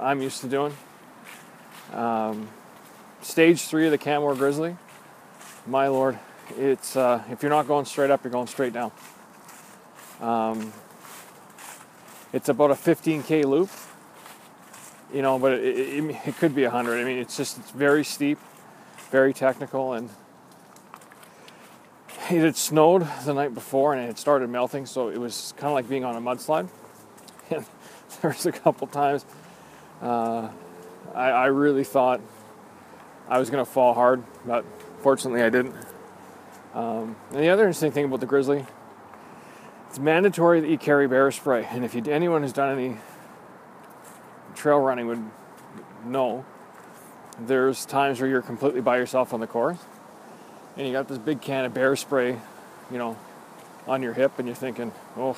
I'm 0.00 0.20
used 0.20 0.40
to 0.40 0.48
doing. 0.48 0.74
Um, 1.92 2.48
stage 3.20 3.62
three 3.62 3.86
of 3.86 3.90
the 3.90 3.98
Canmore 3.98 4.34
Grizzly, 4.34 4.76
my 5.66 5.88
lord, 5.88 6.18
it's 6.58 6.96
uh, 6.96 7.22
if 7.30 7.42
you're 7.42 7.50
not 7.50 7.68
going 7.68 7.84
straight 7.84 8.10
up, 8.10 8.24
you're 8.24 8.32
going 8.32 8.46
straight 8.46 8.72
down. 8.72 8.92
Um, 10.20 10.72
it's 12.32 12.48
about 12.48 12.70
a 12.70 12.74
15k 12.74 13.44
loop 13.44 13.70
you 15.12 15.22
know, 15.22 15.38
but 15.38 15.52
it, 15.52 15.64
it, 15.64 16.16
it 16.26 16.36
could 16.38 16.54
be 16.54 16.62
100. 16.62 17.00
I 17.00 17.04
mean, 17.04 17.18
it's 17.18 17.36
just 17.36 17.58
it's 17.58 17.70
very 17.70 18.04
steep, 18.04 18.38
very 19.10 19.34
technical, 19.34 19.92
and 19.92 20.08
it 22.30 22.40
had 22.40 22.56
snowed 22.56 23.06
the 23.24 23.34
night 23.34 23.52
before 23.52 23.92
and 23.92 24.02
it 24.02 24.06
had 24.06 24.18
started 24.18 24.48
melting, 24.48 24.86
so 24.86 25.08
it 25.08 25.18
was 25.18 25.52
kind 25.56 25.68
of 25.68 25.74
like 25.74 25.88
being 25.88 26.04
on 26.04 26.16
a 26.16 26.20
mudslide. 26.20 26.68
And 27.50 27.64
there 28.20 28.30
was 28.30 28.46
a 28.46 28.52
couple 28.52 28.86
times 28.86 29.24
uh, 30.02 30.48
I, 31.14 31.30
I 31.30 31.46
really 31.46 31.84
thought 31.84 32.20
I 33.28 33.38
was 33.38 33.50
going 33.50 33.64
to 33.64 33.70
fall 33.70 33.94
hard, 33.94 34.22
but 34.44 34.64
fortunately 35.00 35.42
I 35.42 35.50
didn't. 35.50 35.74
Um, 36.74 37.16
and 37.30 37.40
the 37.40 37.50
other 37.50 37.64
interesting 37.64 37.92
thing 37.92 38.06
about 38.06 38.20
the 38.20 38.26
Grizzly, 38.26 38.64
it's 39.88 39.98
mandatory 39.98 40.60
that 40.60 40.68
you 40.68 40.78
carry 40.78 41.06
bear 41.06 41.30
spray. 41.30 41.66
And 41.70 41.84
if 41.84 41.94
you, 41.94 42.02
anyone 42.08 42.42
has 42.42 42.52
done 42.52 42.78
any 42.78 42.96
trail 44.54 44.78
running 44.78 45.06
would 45.06 45.22
know, 46.04 46.44
there's 47.38 47.84
times 47.84 48.20
where 48.20 48.28
you're 48.28 48.42
completely 48.42 48.80
by 48.80 48.96
yourself 48.96 49.32
on 49.32 49.40
the 49.40 49.46
course, 49.46 49.78
and 50.76 50.86
you 50.86 50.92
got 50.92 51.08
this 51.08 51.18
big 51.18 51.40
can 51.40 51.64
of 51.64 51.74
bear 51.74 51.94
spray, 51.96 52.38
you 52.90 52.98
know, 52.98 53.16
on 53.86 54.02
your 54.02 54.14
hip, 54.14 54.32
and 54.38 54.48
you're 54.48 54.54
thinking, 54.54 54.92
oh, 55.16 55.36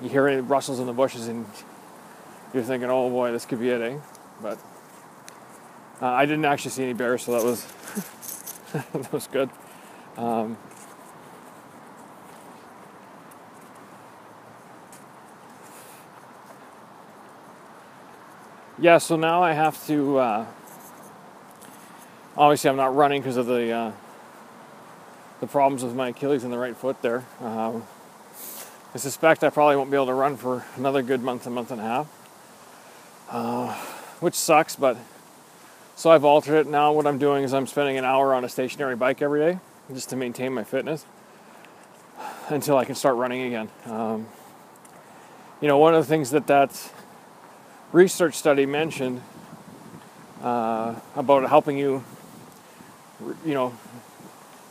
you 0.00 0.08
hear 0.08 0.28
any 0.28 0.40
rustles 0.40 0.80
in 0.80 0.86
the 0.86 0.92
bushes, 0.92 1.28
and 1.28 1.46
you're 2.52 2.62
thinking, 2.62 2.90
oh 2.90 3.08
boy, 3.10 3.32
this 3.32 3.46
could 3.46 3.60
be 3.60 3.70
it, 3.70 3.80
eh? 3.80 3.98
But 4.42 4.58
uh, 6.00 6.06
I 6.06 6.26
didn't 6.26 6.44
actually 6.44 6.72
see 6.72 6.82
any 6.82 6.92
bears, 6.92 7.22
so 7.22 7.32
that 7.32 7.44
was 7.44 7.64
that 8.92 9.12
was 9.12 9.26
good. 9.28 9.50
Um, 10.16 10.58
yeah, 18.78 18.98
so 18.98 19.16
now 19.16 19.42
I 19.42 19.52
have 19.52 19.84
to. 19.86 20.18
Uh, 20.18 20.46
obviously, 22.36 22.68
I'm 22.68 22.76
not 22.76 22.94
running 22.94 23.22
because 23.22 23.38
of 23.38 23.46
the 23.46 23.70
uh, 23.70 23.92
the 25.40 25.46
problems 25.46 25.82
with 25.82 25.94
my 25.94 26.08
Achilles 26.08 26.44
in 26.44 26.50
the 26.50 26.58
right 26.58 26.76
foot. 26.76 27.00
There, 27.00 27.24
um, 27.40 27.84
I 28.96 28.98
suspect 28.98 29.44
I 29.44 29.50
probably 29.50 29.76
won't 29.76 29.90
be 29.90 29.96
able 29.98 30.06
to 30.06 30.14
run 30.14 30.38
for 30.38 30.64
another 30.76 31.02
good 31.02 31.22
month, 31.22 31.46
a 31.46 31.50
month 31.50 31.70
and 31.70 31.82
a 31.82 31.84
half, 31.84 32.06
uh, 33.30 33.74
which 34.20 34.34
sucks. 34.34 34.74
But 34.74 34.96
so 35.96 36.08
I've 36.08 36.24
altered 36.24 36.60
it 36.60 36.66
now. 36.66 36.94
What 36.94 37.06
I'm 37.06 37.18
doing 37.18 37.44
is 37.44 37.52
I'm 37.52 37.66
spending 37.66 37.98
an 37.98 38.06
hour 38.06 38.32
on 38.32 38.42
a 38.42 38.48
stationary 38.48 38.96
bike 38.96 39.20
every 39.20 39.40
day 39.40 39.58
just 39.92 40.08
to 40.08 40.16
maintain 40.16 40.54
my 40.54 40.64
fitness 40.64 41.04
until 42.48 42.78
I 42.78 42.86
can 42.86 42.94
start 42.94 43.16
running 43.16 43.42
again. 43.42 43.68
Um, 43.84 44.28
you 45.60 45.68
know, 45.68 45.76
one 45.76 45.94
of 45.94 46.02
the 46.02 46.08
things 46.08 46.30
that 46.30 46.46
that 46.46 46.90
research 47.92 48.32
study 48.32 48.64
mentioned 48.64 49.20
uh, 50.42 50.94
about 51.14 51.46
helping 51.50 51.76
you, 51.76 52.02
you 53.44 53.52
know, 53.52 53.76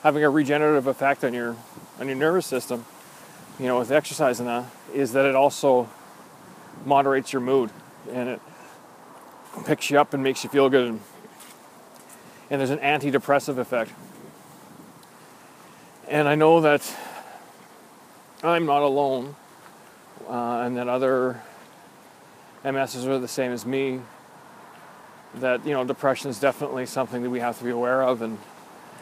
having 0.02 0.24
a 0.24 0.32
regenerative 0.32 0.88
effect 0.88 1.24
on 1.24 1.36
your 1.36 1.56
on 2.00 2.08
your 2.08 2.18
nervous 2.18 2.48
system, 2.48 2.86
you 3.60 3.68
know, 3.68 3.80
with 3.80 3.92
exercise 3.92 4.40
and 4.40 4.50
that, 4.50 4.66
is 4.94 5.14
that 5.14 5.26
it 5.26 5.36
also 5.36 5.90
moderates 6.86 7.32
your 7.32 7.42
mood 7.42 7.70
and 8.12 8.30
it 8.30 8.42
picks 9.66 9.90
you 9.90 10.00
up 10.00 10.14
and 10.14 10.22
makes 10.24 10.44
you 10.44 10.50
feel 10.50 10.70
good. 10.70 11.00
And 12.50 12.62
there's 12.62 12.70
an 12.70 12.80
antidepressive 12.80 13.58
effect. 13.58 13.92
And 16.08 16.28
I 16.28 16.36
know 16.36 16.62
that 16.62 16.96
I'm 18.44 18.66
not 18.66 18.84
alone, 18.84 19.36
uh, 20.30 20.62
and 20.62 20.78
that 20.78 20.88
other 20.88 21.42
MSs 22.64 23.08
are 23.08 23.18
the 23.18 23.28
same 23.28 23.52
as 23.52 23.66
me, 23.66 24.02
that 25.36 25.66
you 25.66 25.74
know 25.74 25.84
depression 25.84 26.30
is 26.30 26.40
definitely 26.40 26.86
something 26.86 27.24
that 27.24 27.30
we 27.30 27.40
have 27.40 27.58
to 27.58 27.64
be 27.64 27.72
aware 27.72 28.04
of, 28.04 28.22
and 28.22 28.38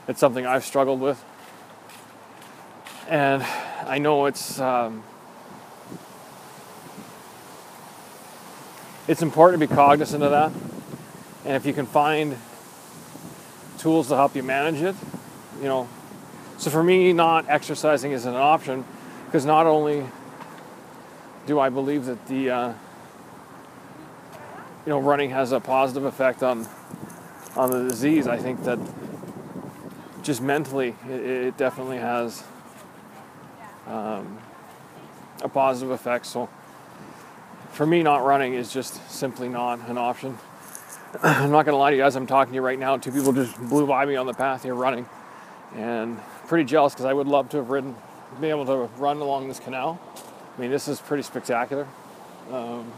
it's 0.08 0.20
something 0.20 0.46
I've 0.46 0.64
struggled 0.64 1.02
with. 1.02 1.24
And 3.10 3.46
I 3.86 3.98
know 3.98 4.26
it's 4.26 4.60
um, 4.60 5.04
it's 9.08 9.22
important 9.22 9.62
to 9.62 9.68
be 9.68 9.74
cognizant 9.74 10.24
of 10.24 10.32
that, 10.32 10.52
and 11.46 11.56
if 11.56 11.66
you 11.66 11.74
can 11.74 11.86
find 11.86 12.38
tools 13.78 14.08
to 14.08 14.16
help 14.16 14.36
you 14.36 14.44
manage 14.44 14.82
it, 14.82 14.96
you 15.60 15.68
know. 15.68 15.90
So 16.58 16.70
for 16.70 16.84
me, 16.84 17.12
not 17.12 17.46
exercising 17.50 18.14
is 18.14 18.26
an 18.26 18.36
option 18.36 18.86
because 19.26 19.46
not 19.46 19.66
only 19.66 20.06
do 21.46 21.60
I 21.60 21.70
believe 21.70 22.06
that 22.06 22.26
the 22.28 22.50
uh, 22.50 22.74
you 24.86 24.90
know 24.90 25.00
running 25.00 25.32
has 25.32 25.52
a 25.52 25.60
positive 25.60 26.06
effect 26.06 26.42
on 26.42 26.68
on 27.58 27.70
the 27.72 27.90
disease? 27.90 28.28
I 28.28 28.38
think 28.38 28.64
that 28.64 28.80
just 30.22 30.42
mentally, 30.42 30.96
it, 31.10 31.20
it 31.20 31.58
definitely 31.58 31.98
has 31.98 32.44
um, 33.88 34.38
a 35.44 35.50
positive 35.50 35.92
effect. 35.92 36.26
So 36.26 36.50
for 37.72 37.86
me, 37.86 38.04
not 38.04 38.24
running 38.24 38.54
is 38.54 38.72
just 38.72 39.10
simply 39.10 39.50
not 39.50 39.88
an 39.90 39.98
option. 39.98 40.38
I'm 41.24 41.52
not 41.52 41.66
gonna 41.66 41.78
lie 41.78 41.92
to 41.92 41.98
you, 41.98 42.04
as 42.04 42.16
I'm 42.16 42.28
talking 42.28 42.54
to 42.54 42.56
you 42.56 42.62
right 42.62 42.80
now, 42.80 42.98
two 42.98 43.12
people 43.12 43.34
just 43.34 43.58
blew 43.70 43.86
by 43.86 44.06
me 44.06 44.16
on 44.16 44.26
the 44.26 44.34
path 44.34 44.64
here 44.64 44.76
running, 44.76 45.08
and 45.76 46.20
pretty 46.48 46.66
jealous 46.66 46.94
because 46.94 47.06
I 47.06 47.14
would 47.14 47.28
love 47.28 47.50
to 47.50 47.58
have 47.58 47.70
ridden, 47.70 47.96
been 48.40 48.50
able 48.50 48.66
to 48.66 48.90
run 48.98 49.18
along 49.18 49.48
this 49.48 49.60
canal. 49.60 50.00
I 50.56 50.62
mean, 50.62 50.72
this 50.72 50.88
is 50.88 51.00
pretty 51.02 51.24
spectacular. 51.24 51.88
Um, 52.52 52.92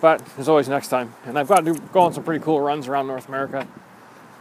but 0.00 0.24
there's 0.34 0.48
always 0.48 0.68
next 0.68 0.88
time, 0.88 1.14
and 1.26 1.38
I've 1.38 1.48
got 1.48 1.64
to 1.64 1.74
go 1.92 2.00
on 2.00 2.12
some 2.12 2.24
pretty 2.24 2.42
cool 2.42 2.60
runs 2.60 2.88
around 2.88 3.06
North 3.06 3.28
America. 3.28 3.68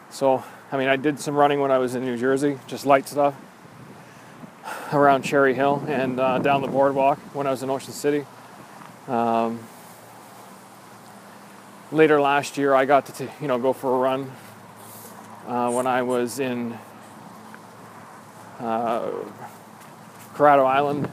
So, 0.10 0.44
I 0.72 0.78
mean, 0.78 0.88
I 0.88 0.96
did 0.96 1.20
some 1.20 1.36
running 1.36 1.60
when 1.60 1.72
I 1.72 1.78
was 1.78 1.94
in 1.94 2.04
New 2.04 2.18
Jersey, 2.18 2.58
just 2.68 2.86
light 2.86 3.08
stuff 3.08 3.36
around 5.00 5.24
Cherry 5.24 5.54
Hill 5.54 5.84
and 5.88 6.20
uh, 6.20 6.40
down 6.40 6.62
the 6.62 6.68
boardwalk 6.68 7.18
when 7.34 7.48
I 7.48 7.52
was 7.52 7.64
in 7.64 7.70
Ocean 7.70 7.94
City. 7.94 8.26
Um, 9.08 9.60
later 11.92 12.20
last 12.22 12.58
year, 12.58 12.74
I 12.74 12.86
got 12.86 13.06
to 13.08 13.14
t- 13.14 13.30
you 13.42 13.48
know 13.48 13.60
go 13.60 13.74
for 13.74 13.96
a 13.96 13.98
run 13.98 14.32
uh, 15.48 15.72
when 15.72 15.88
I 15.88 16.02
was 16.02 16.40
in 16.40 16.78
uh, 18.60 19.12
Coronado 20.34 20.66
Island, 20.66 21.10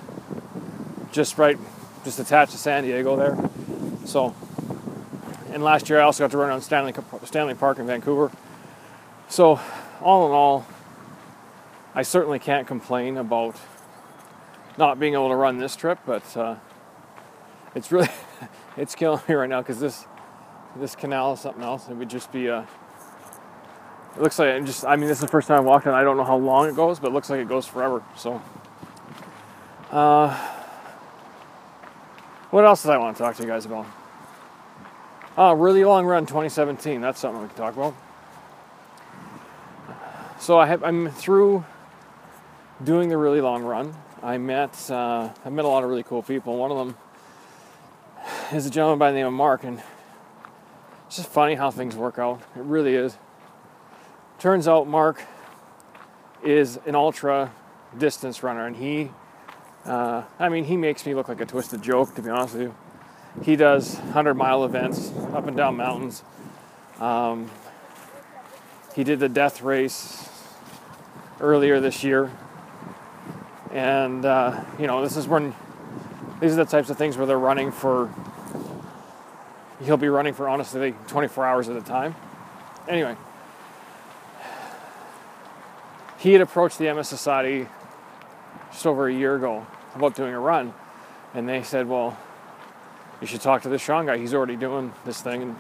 just 1.13 1.39
right, 1.39 1.59
just 2.05 2.19
attached 2.19 2.53
to 2.53 2.59
San 2.59 2.85
Diego 2.85 3.17
there. 3.17 3.37
So, 4.05 4.35
and 5.51 5.63
last 5.63 5.89
year 5.89 6.01
I 6.01 6.03
also 6.03 6.25
got 6.25 6.31
to 6.33 6.39
run 6.39 6.51
on 6.51 6.61
Stanley 6.61 6.95
Stanley 7.25 7.55
Park 7.55 7.79
in 7.79 7.87
Vancouver. 7.87 8.31
So, 9.29 9.61
all 10.01 10.27
in 10.27 10.33
all, 10.33 10.67
I 11.99 12.03
certainly 12.03 12.39
can't 12.39 12.65
complain 12.65 13.17
about 13.17 13.57
not 14.77 15.01
being 15.01 15.15
able 15.15 15.31
to 15.31 15.35
run 15.35 15.59
this 15.59 15.75
trip, 15.75 15.99
but 16.07 16.37
uh, 16.37 16.55
it's 17.75 17.91
really 17.91 18.07
it's 18.77 18.95
killing 18.95 19.21
me 19.29 19.35
right 19.35 19.49
now 19.49 19.63
because 19.63 19.81
this 19.81 20.07
this 20.77 20.95
canal 20.95 21.33
is 21.33 21.41
something 21.41 21.65
else. 21.65 21.89
It 21.89 21.95
would 21.95 22.09
just 22.09 22.31
be 22.31 22.47
a. 22.47 22.69
It 24.15 24.23
looks 24.23 24.39
like 24.39 24.51
it 24.51 24.65
just. 24.65 24.85
I 24.85 24.95
mean, 24.95 25.09
this 25.09 25.19
is 25.19 25.23
the 25.23 25.27
first 25.27 25.49
time 25.49 25.57
I 25.57 25.61
walked 25.61 25.89
it. 25.89 25.93
I 25.93 26.05
don't 26.05 26.17
know 26.17 26.23
how 26.23 26.37
long 26.37 26.69
it 26.69 26.77
goes, 26.77 27.01
but 27.01 27.09
it 27.09 27.15
looks 27.15 27.31
like 27.31 27.41
it 27.41 27.49
goes 27.49 27.67
forever. 27.67 28.05
So. 28.17 28.41
Uh, 29.91 30.37
what 32.51 32.65
else 32.65 32.83
did 32.83 32.93
I 32.93 32.99
want 32.99 33.17
to 33.17 33.23
talk 33.25 33.35
to 33.35 33.43
you 33.43 33.49
guys 33.49 33.67
about? 33.67 33.87
Oh, 35.37 35.53
really 35.53 35.85
long 35.85 36.07
run 36.07 36.27
2017. 36.27 37.01
That's 37.01 37.19
something 37.19 37.43
we 37.43 37.49
can 37.49 37.57
talk 37.57 37.75
about. 37.75 37.97
So 40.39 40.61
I 40.61 40.67
have, 40.67 40.85
I'm 40.85 41.11
through 41.11 41.65
doing 42.83 43.09
the 43.09 43.17
really 43.17 43.41
long 43.41 43.65
run. 43.65 43.95
I 44.23 44.39
met 44.39 44.91
uh, 44.91 45.31
I 45.45 45.49
met 45.51 45.65
a 45.65 45.69
lot 45.69 45.85
of 45.85 45.91
really 45.91 46.03
cool 46.03 46.23
people. 46.23 46.57
One 46.57 46.71
of 46.71 46.79
them 46.79 46.97
is 48.53 48.67
a 48.67 48.71
gentleman 48.71 48.99
by 48.99 49.11
the 49.11 49.17
name 49.17 49.27
of 49.27 49.33
Mark, 49.33 49.65
and 49.65 49.83
it's 51.07 51.17
just 51.17 51.29
funny 51.29 51.55
how 51.55 51.71
things 51.71 51.97
work 51.97 52.19
out. 52.19 52.41
It 52.57 52.63
really 52.63 52.95
is. 52.95 53.17
Turns 54.39 54.69
out 54.69 54.87
Mark 54.87 55.23
is 56.45 56.79
an 56.87 56.95
ultra 56.95 57.53
distance 57.97 58.43
runner, 58.43 58.67
and 58.67 58.77
he, 58.77 59.11
uh, 59.85 60.23
I 60.39 60.49
mean, 60.49 60.65
he 60.65 60.77
makes 60.77 61.05
me 61.05 61.15
look 61.15 61.29
like 61.29 61.41
a 61.41 61.47
twisted 61.47 61.83
joke, 61.83 62.15
to 62.15 62.23
be 62.23 62.31
honest 62.31 62.55
with 62.55 62.63
you. 62.63 62.75
He 63.43 63.57
does 63.57 63.97
100 63.97 64.35
mile 64.35 64.65
events 64.65 65.13
up 65.33 65.47
and 65.47 65.57
down 65.57 65.77
mountains. 65.77 66.23
Um, 67.01 67.51
he 68.95 69.05
did 69.05 69.21
the 69.21 69.29
death 69.29 69.63
race 69.63 70.29
earlier 71.41 71.81
this 71.81 72.03
year. 72.03 72.31
And, 73.73 74.25
uh, 74.25 74.65
you 74.79 74.87
know, 74.87 75.03
this 75.03 75.17
is 75.17 75.29
when 75.29 75.55
these 76.41 76.53
are 76.53 76.57
the 76.57 76.65
types 76.65 76.91
of 76.91 76.97
things 76.97 77.17
where 77.17 77.27
they're 77.27 77.39
running 77.39 77.73
for, 77.73 78.13
he'll 79.85 79.97
be 79.97 80.09
running 80.09 80.35
for 80.35 80.49
honestly 80.49 80.95
24 81.09 81.45
hours 81.45 81.69
at 81.69 81.77
a 81.77 81.83
time. 81.83 82.15
Anyway, 82.89 83.17
he 86.19 86.33
had 86.33 86.41
approached 86.41 86.79
the 86.79 86.93
MS 86.93 87.09
Society 87.09 87.67
just 88.71 88.87
over 88.87 89.09
a 89.09 89.13
year 89.13 89.37
ago 89.37 89.67
about 89.95 90.15
doing 90.15 90.35
a 90.35 90.41
run. 90.41 90.73
And 91.35 91.49
they 91.49 91.63
said, 91.63 91.89
well, 91.89 92.17
you 93.21 93.27
should 93.27 93.41
talk 93.41 93.63
to 93.63 93.69
this 93.69 93.83
Sean 93.83 94.07
guy. 94.07 94.17
He's 94.17 94.33
already 94.33 94.57
doing 94.57 94.93
this 95.05 95.21
thing. 95.21 95.43
And 95.43 95.57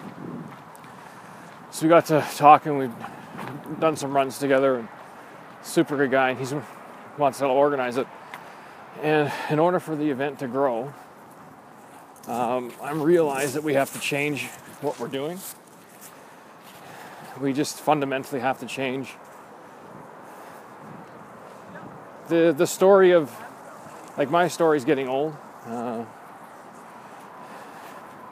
so 1.70 1.84
we 1.84 1.88
got 1.88 2.06
to 2.06 2.24
talking. 2.36 2.78
We've 2.78 2.94
done 3.80 3.96
some 3.96 4.14
runs 4.14 4.38
together. 4.38 4.76
And 4.76 4.88
super 5.62 5.96
good 5.96 6.10
guy. 6.10 6.30
And 6.30 6.38
he 6.38 6.46
wants 7.18 7.38
to 7.38 7.46
organize 7.46 7.96
it. 7.96 8.06
And 9.02 9.32
in 9.50 9.58
order 9.58 9.80
for 9.80 9.94
the 9.96 10.10
event 10.10 10.38
to 10.40 10.48
grow, 10.48 10.92
um, 12.26 12.72
I'm 12.82 13.02
realized 13.02 13.54
that 13.54 13.62
we 13.62 13.74
have 13.74 13.92
to 13.92 14.00
change 14.00 14.46
what 14.80 14.98
we're 14.98 15.08
doing. 15.08 15.38
We 17.40 17.52
just 17.52 17.80
fundamentally 17.80 18.40
have 18.40 18.58
to 18.60 18.66
change 18.66 19.14
the 22.28 22.54
the 22.56 22.66
story 22.66 23.12
of 23.12 23.34
like 24.16 24.30
my 24.30 24.48
story 24.48 24.76
is 24.76 24.84
getting 24.84 25.08
old. 25.08 25.34
Uh, 25.66 26.04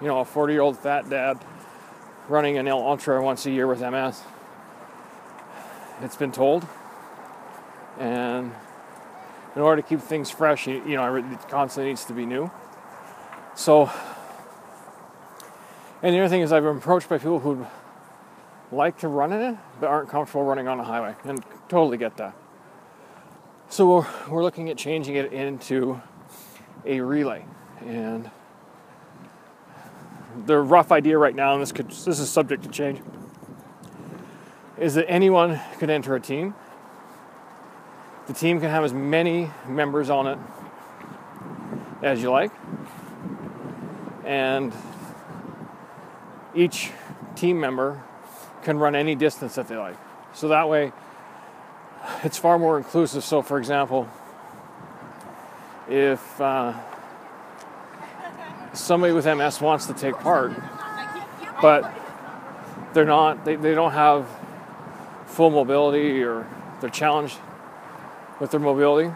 you 0.01 0.07
know, 0.07 0.21
a 0.21 0.25
40 0.25 0.53
year 0.53 0.63
old 0.63 0.79
fat 0.79 1.09
dad 1.09 1.43
running 2.29 2.59
an 2.59 2.69
ultra 2.69 3.23
once 3.23 3.47
a 3.47 3.51
year 3.51 3.67
with 3.67 3.81
MS. 3.81 4.23
It's 6.03 6.17
been 6.17 6.33
told, 6.33 6.67
and 7.99 8.53
in 9.57 9.63
order 9.63 9.81
to 9.81 9.89
keep 9.89 10.01
things 10.01 10.31
fresh, 10.31 10.67
you, 10.67 10.75
you 10.87 10.97
know, 10.97 11.17
it 11.17 11.49
constantly 11.49 11.91
needs 11.91 12.05
to 12.05 12.13
be 12.13 12.27
new. 12.27 12.51
So, 13.55 13.91
and 16.03 16.15
the 16.15 16.21
other 16.21 16.29
thing 16.29 16.43
is, 16.43 16.53
I've 16.53 16.63
been 16.63 16.77
approached 16.77 17.09
by 17.09 17.17
people 17.17 17.41
who 17.41 17.67
like 18.71 18.99
to 18.99 19.09
run 19.09 19.33
in 19.33 19.41
it 19.41 19.57
but 19.81 19.87
aren't 19.87 20.11
comfortable 20.11 20.45
running 20.45 20.69
on 20.69 20.79
a 20.79 20.85
highway, 20.85 21.15
and 21.25 21.43
totally 21.69 21.97
get 21.97 22.19
that. 22.19 22.37
So 23.71 23.89
we're, 23.89 24.07
we're 24.29 24.43
looking 24.43 24.69
at 24.69 24.77
changing 24.77 25.17
it 25.17 25.33
into 25.33 26.01
a 26.85 27.01
relay, 27.01 27.45
and 27.81 28.31
the 30.45 30.59
rough 30.59 30.93
idea 30.93 31.17
right 31.17 31.35
now, 31.35 31.55
and 31.55 31.63
this 31.63 31.73
could 31.73 31.89
this 31.89 32.21
is 32.21 32.31
subject 32.31 32.63
to 32.65 32.69
change, 32.69 33.01
is 34.79 34.95
that 34.95 35.09
anyone 35.09 35.59
could 35.79 35.89
enter 35.89 36.15
a 36.15 36.21
team 36.21 36.55
the 38.27 38.33
team 38.33 38.61
can 38.61 38.71
have 38.71 38.85
as 38.85 38.93
many 38.93 39.51
members 39.69 40.11
on 40.11 40.27
it 40.27 40.39
as 42.03 42.21
you 42.21 42.31
like. 42.31 42.51
And 44.25 44.73
each 46.55 46.91
team 47.37 47.61
member 47.61 48.03
can 48.63 48.79
run 48.79 48.97
any 48.97 49.15
distance 49.15 49.55
that 49.55 49.69
they 49.69 49.77
like. 49.77 49.97
So 50.33 50.49
that 50.49 50.69
way, 50.69 50.93
it's 52.25 52.37
far 52.37 52.59
more 52.59 52.79
inclusive. 52.79 53.23
So, 53.23 53.43
for 53.43 53.59
example, 53.59 54.09
if 55.89 56.41
uh, 56.41 56.75
somebody 58.73 59.13
with 59.13 59.27
MS 59.27 59.61
wants 59.61 59.87
to 59.87 59.95
take 59.95 60.17
part, 60.17 60.53
but 61.63 61.93
they're 62.93 63.05
not, 63.05 63.45
they, 63.45 63.57
they 63.57 63.75
don't 63.75 63.93
have 63.93 64.29
full 65.27 65.51
mobility 65.51 66.23
or 66.23 66.47
they're 66.81 66.91
challenged 66.91 67.39
with 68.41 68.51
their 68.51 68.61
mobility, 68.61 69.13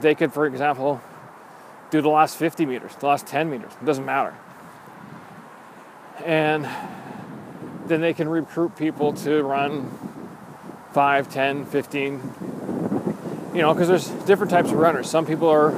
they 0.00 0.14
could, 0.14 0.32
for 0.32 0.46
example, 0.46 1.00
do 1.90 2.00
the 2.00 2.08
last 2.08 2.36
50 2.36 2.66
meters, 2.66 2.94
the 2.96 3.06
last 3.06 3.26
10 3.26 3.50
meters, 3.50 3.72
it 3.80 3.84
doesn't 3.84 4.04
matter. 4.04 4.34
And 6.24 6.68
then 7.86 8.00
they 8.00 8.14
can 8.14 8.28
recruit 8.28 8.76
people 8.76 9.12
to 9.12 9.42
run 9.42 9.90
5, 10.92 11.32
10, 11.32 11.66
15, 11.66 12.34
you 13.54 13.60
know, 13.60 13.72
because 13.72 13.88
there's 13.88 14.08
different 14.26 14.50
types 14.50 14.70
of 14.70 14.78
runners. 14.78 15.08
Some 15.08 15.26
people 15.26 15.48
are, 15.48 15.72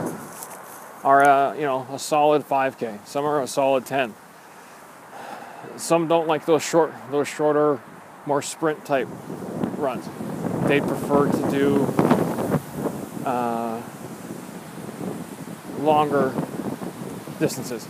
are 1.02 1.24
uh, 1.24 1.54
you 1.54 1.62
know, 1.62 1.86
a 1.92 1.98
solid 1.98 2.48
5K, 2.48 3.06
some 3.06 3.24
are 3.24 3.42
a 3.42 3.46
solid 3.46 3.86
10. 3.86 4.14
Some 5.76 6.08
don't 6.08 6.26
like 6.26 6.46
those 6.46 6.62
short, 6.62 6.94
those 7.10 7.28
shorter, 7.28 7.80
more 8.24 8.40
sprint 8.40 8.84
type 8.84 9.08
runs. 9.76 10.08
They 10.66 10.80
prefer 10.80 11.30
to 11.30 11.50
do 11.50 12.05
uh, 13.26 13.82
longer 15.80 16.32
distances. 17.38 17.86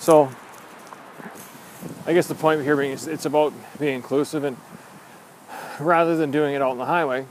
So, 0.00 0.30
I 2.04 2.12
guess 2.12 2.26
the 2.26 2.34
point 2.34 2.62
here 2.62 2.76
being 2.76 2.92
is 2.92 3.06
it's 3.06 3.24
about 3.24 3.52
being 3.78 3.94
inclusive, 3.94 4.44
and 4.44 4.56
rather 5.80 6.16
than 6.16 6.30
doing 6.30 6.54
it 6.54 6.60
out 6.60 6.72
on 6.72 6.78
the 6.78 6.84
highway, 6.84 7.24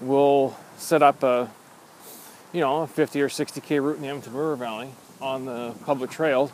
we'll 0.00 0.56
set 0.76 1.02
up 1.02 1.22
a 1.22 1.50
you 2.52 2.60
know, 2.60 2.82
a 2.82 2.86
50 2.86 3.20
or 3.20 3.28
60k 3.28 3.82
route 3.82 3.96
in 3.96 4.02
the 4.02 4.08
Edmonton 4.08 4.32
River 4.32 4.56
Valley 4.56 4.88
on 5.20 5.44
the 5.44 5.74
public 5.84 6.10
trails, 6.10 6.50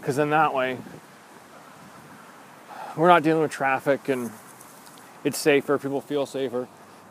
because 0.00 0.16
then 0.16 0.30
that 0.30 0.52
way 0.52 0.78
we're 2.96 3.08
not 3.08 3.22
dealing 3.22 3.42
with 3.42 3.52
traffic 3.52 4.08
and 4.08 4.30
it's 5.22 5.38
safer, 5.38 5.78
people 5.78 6.00
feel 6.00 6.26
safer, 6.26 6.66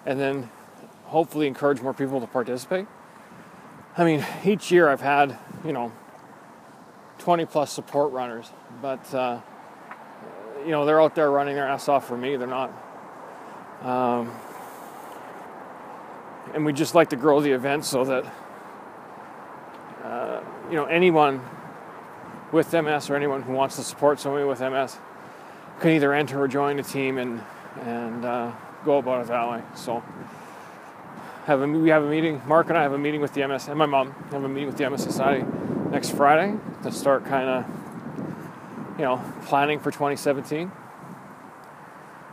and 0.06 0.20
then 0.20 0.50
hopefully 1.06 1.48
encourage 1.48 1.82
more 1.82 1.94
people 1.94 2.20
to 2.20 2.28
participate. 2.28 2.88
I 3.98 4.04
mean, 4.04 4.26
each 4.44 4.72
year 4.72 4.90
I've 4.90 5.02
had, 5.02 5.38
you 5.64 5.72
know, 5.72 5.92
20 7.20 7.46
plus 7.46 7.72
support 7.72 8.12
runners, 8.12 8.52
but, 8.82 9.14
uh, 9.14 9.40
you 10.66 10.72
know, 10.72 10.86
they're 10.86 11.02
out 11.02 11.16
there 11.16 11.32
running 11.32 11.56
their 11.56 11.68
ass 11.68 11.88
off 11.88 12.08
for 12.08 12.18
me. 12.18 12.36
They're 12.36 12.48
not. 12.48 12.72
Um, 13.82 14.32
and 16.54 16.66
we 16.66 16.74
just 16.74 16.96
like 16.96 17.10
to 17.10 17.16
grow 17.16 17.40
the 17.40 17.52
event 17.52 17.86
so 17.86 18.04
that, 18.06 18.34
uh, 20.04 20.42
you 20.70 20.76
know, 20.76 20.86
anyone 20.86 21.42
with 22.52 22.74
MS 22.74 23.10
or 23.10 23.16
anyone 23.16 23.42
who 23.42 23.54
wants 23.54 23.76
to 23.76 23.84
support 23.84 24.20
somebody 24.20 24.46
with 24.46 24.60
MS 24.60 24.98
can 25.80 25.92
either 25.92 26.14
enter 26.14 26.42
or 26.42 26.48
join 26.48 26.78
the 26.78 26.84
team 26.84 27.18
and 27.18 27.44
and 27.82 28.24
uh, 28.24 28.52
go 28.86 28.98
about 29.00 29.22
it 29.22 29.28
that 29.28 29.50
way. 29.50 29.62
So 29.76 30.04
have 31.46 31.62
a, 31.62 31.68
we 31.68 31.90
have 31.90 32.04
a 32.04 32.10
meeting. 32.10 32.42
Mark 32.48 32.70
and 32.70 32.78
I 32.78 32.84
have 32.84 32.94
a 32.94 32.98
meeting 32.98 33.22
with 33.22 33.34
the 33.34 33.48
MS 33.48 33.68
and 33.68 33.78
my 33.78 33.86
mom 33.86 34.12
have 34.32 34.44
a 34.44 34.50
meeting 34.50 34.68
with 34.68 34.78
the 34.78 34.90
MS 34.90 35.04
Society 35.04 35.46
next 35.92 36.12
Friday 36.12 36.58
to 36.84 36.92
start 36.92 37.26
kind 37.26 37.50
of 37.50 37.66
you 38.98 39.06
know 39.06 39.22
planning 39.46 39.80
for 39.80 39.92
2017. 39.92 40.72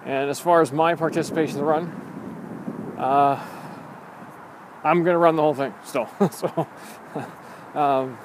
And 0.04 0.30
as 0.30 0.40
far 0.40 0.60
as 0.60 0.72
my 0.72 0.94
participation 0.96 1.58
in 1.58 1.60
the 1.60 1.64
run, 1.64 2.96
uh, 2.98 3.40
I'm 4.84 5.04
going 5.04 5.14
to 5.14 5.18
run 5.18 5.36
the 5.36 5.42
whole 5.42 5.54
thing 5.54 5.72
still. 5.84 6.08
so, 6.30 6.66
um, 7.78 8.18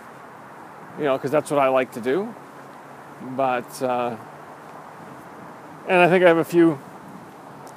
you 0.98 1.04
know, 1.04 1.18
because 1.18 1.30
that's 1.30 1.52
what 1.52 1.60
I 1.60 1.68
like 1.68 1.92
to 1.94 2.02
do. 2.02 2.34
But, 3.36 3.82
uh, 3.82 4.18
and 5.88 6.02
I 6.02 6.10
think 6.10 6.24
I 6.24 6.28
have 6.28 6.38
a 6.38 6.44
few 6.44 6.80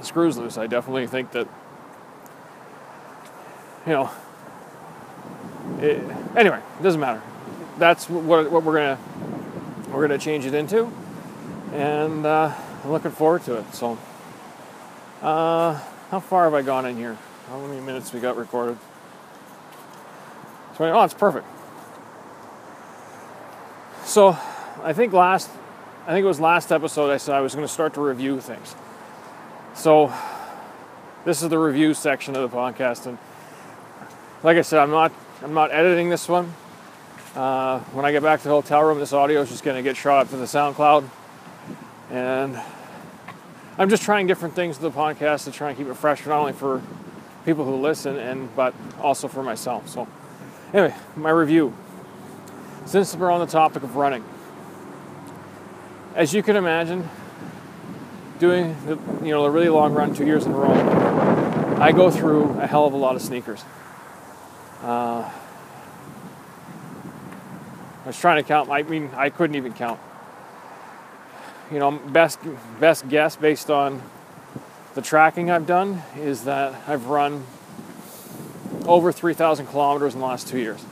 screws 0.01 0.38
loose. 0.38 0.57
I 0.57 0.66
definitely 0.66 1.07
think 1.07 1.33
that, 1.33 1.46
you 3.90 3.96
know, 3.96 4.11
it, 5.81 6.00
anyway, 6.37 6.61
it 6.79 6.83
doesn't 6.85 7.00
matter. 7.00 7.20
That's 7.76 8.09
what, 8.09 8.48
what 8.48 8.62
we're 8.62 8.74
gonna 8.74 8.98
we're 9.90 10.07
gonna 10.07 10.16
change 10.16 10.46
it 10.46 10.55
into, 10.55 10.92
and 11.72 12.24
uh, 12.24 12.55
I'm 12.85 12.92
looking 12.92 13.11
forward 13.11 13.42
to 13.46 13.57
it. 13.57 13.74
So, 13.74 13.98
uh, 15.22 15.81
how 16.09 16.20
far 16.20 16.44
have 16.44 16.55
I 16.55 16.62
gone 16.62 16.87
in 16.87 16.96
here? 16.96 17.18
How 17.48 17.59
many 17.66 17.81
minutes 17.81 18.12
we 18.12 18.20
got 18.20 18.37
recorded? 18.37 18.79
Oh, 20.79 21.03
it's 21.03 21.12
perfect. 21.12 21.46
So, 24.05 24.38
I 24.85 24.92
think 24.92 25.12
last, 25.12 25.50
I 26.07 26.12
think 26.12 26.22
it 26.22 26.29
was 26.29 26.38
last 26.38 26.70
episode 26.70 27.11
I 27.11 27.16
said 27.16 27.35
I 27.35 27.40
was 27.40 27.55
to 27.57 27.66
start 27.66 27.94
to 27.94 28.00
review 28.00 28.40
things. 28.40 28.76
So, 29.74 30.12
this 31.24 31.42
is 31.42 31.48
the 31.48 31.59
review 31.59 31.92
section 31.92 32.37
of 32.37 32.48
the 32.48 32.57
podcast, 32.57 33.07
and 33.07 33.18
like 34.42 34.57
I 34.57 34.62
said, 34.62 34.79
I'm 34.79 34.90
not, 34.90 35.12
I'm 35.42 35.53
not 35.53 35.70
editing 35.70 36.09
this 36.09 36.29
one. 36.29 36.53
Uh, 37.35 37.81
when 37.92 38.05
I 38.05 38.12
get 38.12 38.22
back 38.22 38.40
to 38.40 38.48
the 38.48 38.55
hotel 38.55 38.83
room, 38.83 38.98
this 38.98 39.12
audio 39.12 39.42
is 39.42 39.50
just 39.50 39.62
going 39.62 39.76
to 39.76 39.83
get 39.83 39.96
shot 39.96 40.22
up 40.24 40.31
to 40.31 40.37
the 40.37 40.46
SoundCloud, 40.46 41.09
and 42.11 42.59
I'm 43.79 43.88
just 43.88 44.03
trying 44.03 44.26
different 44.26 44.55
things 44.55 44.76
to 44.76 44.83
the 44.83 44.90
podcast 44.90 45.44
to 45.44 45.53
try 45.53 45.68
and 45.68 45.79
keep 45.79 45.87
it 45.87 45.94
fresh, 45.94 46.26
not 46.26 46.38
only 46.38 46.53
for 46.53 46.83
people 47.44 47.64
who 47.64 47.76
listen, 47.76 48.16
and 48.16 48.55
but 48.57 48.74
also 49.00 49.29
for 49.29 49.42
myself. 49.42 49.88
So, 49.88 50.09
anyway, 50.72 50.94
my 51.16 51.31
review. 51.31 51.76
Since 52.87 53.14
we're 53.14 53.31
on 53.31 53.40
the 53.40 53.46
topic 53.46 53.83
of 53.83 53.94
running, 53.94 54.24
as 56.14 56.33
you 56.33 56.42
can 56.42 56.57
imagine, 56.57 57.09
doing 58.38 58.74
the, 58.87 58.98
you 59.24 59.31
know 59.31 59.44
a 59.44 59.50
really 59.50 59.68
long 59.68 59.92
run 59.92 60.14
two 60.14 60.26
years 60.26 60.46
in 60.46 60.53
a 60.53 60.57
row, 60.57 60.72
I 61.79 61.92
go 61.92 62.11
through 62.11 62.59
a 62.59 62.66
hell 62.66 62.87
of 62.87 62.94
a 62.94 62.96
lot 62.96 63.14
of 63.14 63.22
sneakers. 63.22 63.62
Uh, 64.82 65.30
I 68.02 68.06
was 68.06 68.18
trying 68.18 68.42
to 68.42 68.48
count. 68.48 68.70
I 68.70 68.82
mean, 68.82 69.10
I 69.14 69.28
couldn't 69.28 69.56
even 69.56 69.74
count. 69.74 70.00
You 71.70 71.78
know, 71.78 71.90
best 71.92 72.38
best 72.80 73.08
guess 73.08 73.36
based 73.36 73.70
on 73.70 74.02
the 74.94 75.02
tracking 75.02 75.50
I've 75.50 75.66
done 75.66 76.02
is 76.16 76.44
that 76.44 76.88
I've 76.88 77.06
run 77.06 77.44
over 78.86 79.12
3,000 79.12 79.66
kilometers 79.66 80.14
in 80.14 80.20
the 80.20 80.26
last 80.26 80.48
two 80.48 80.58
years. 80.58 80.84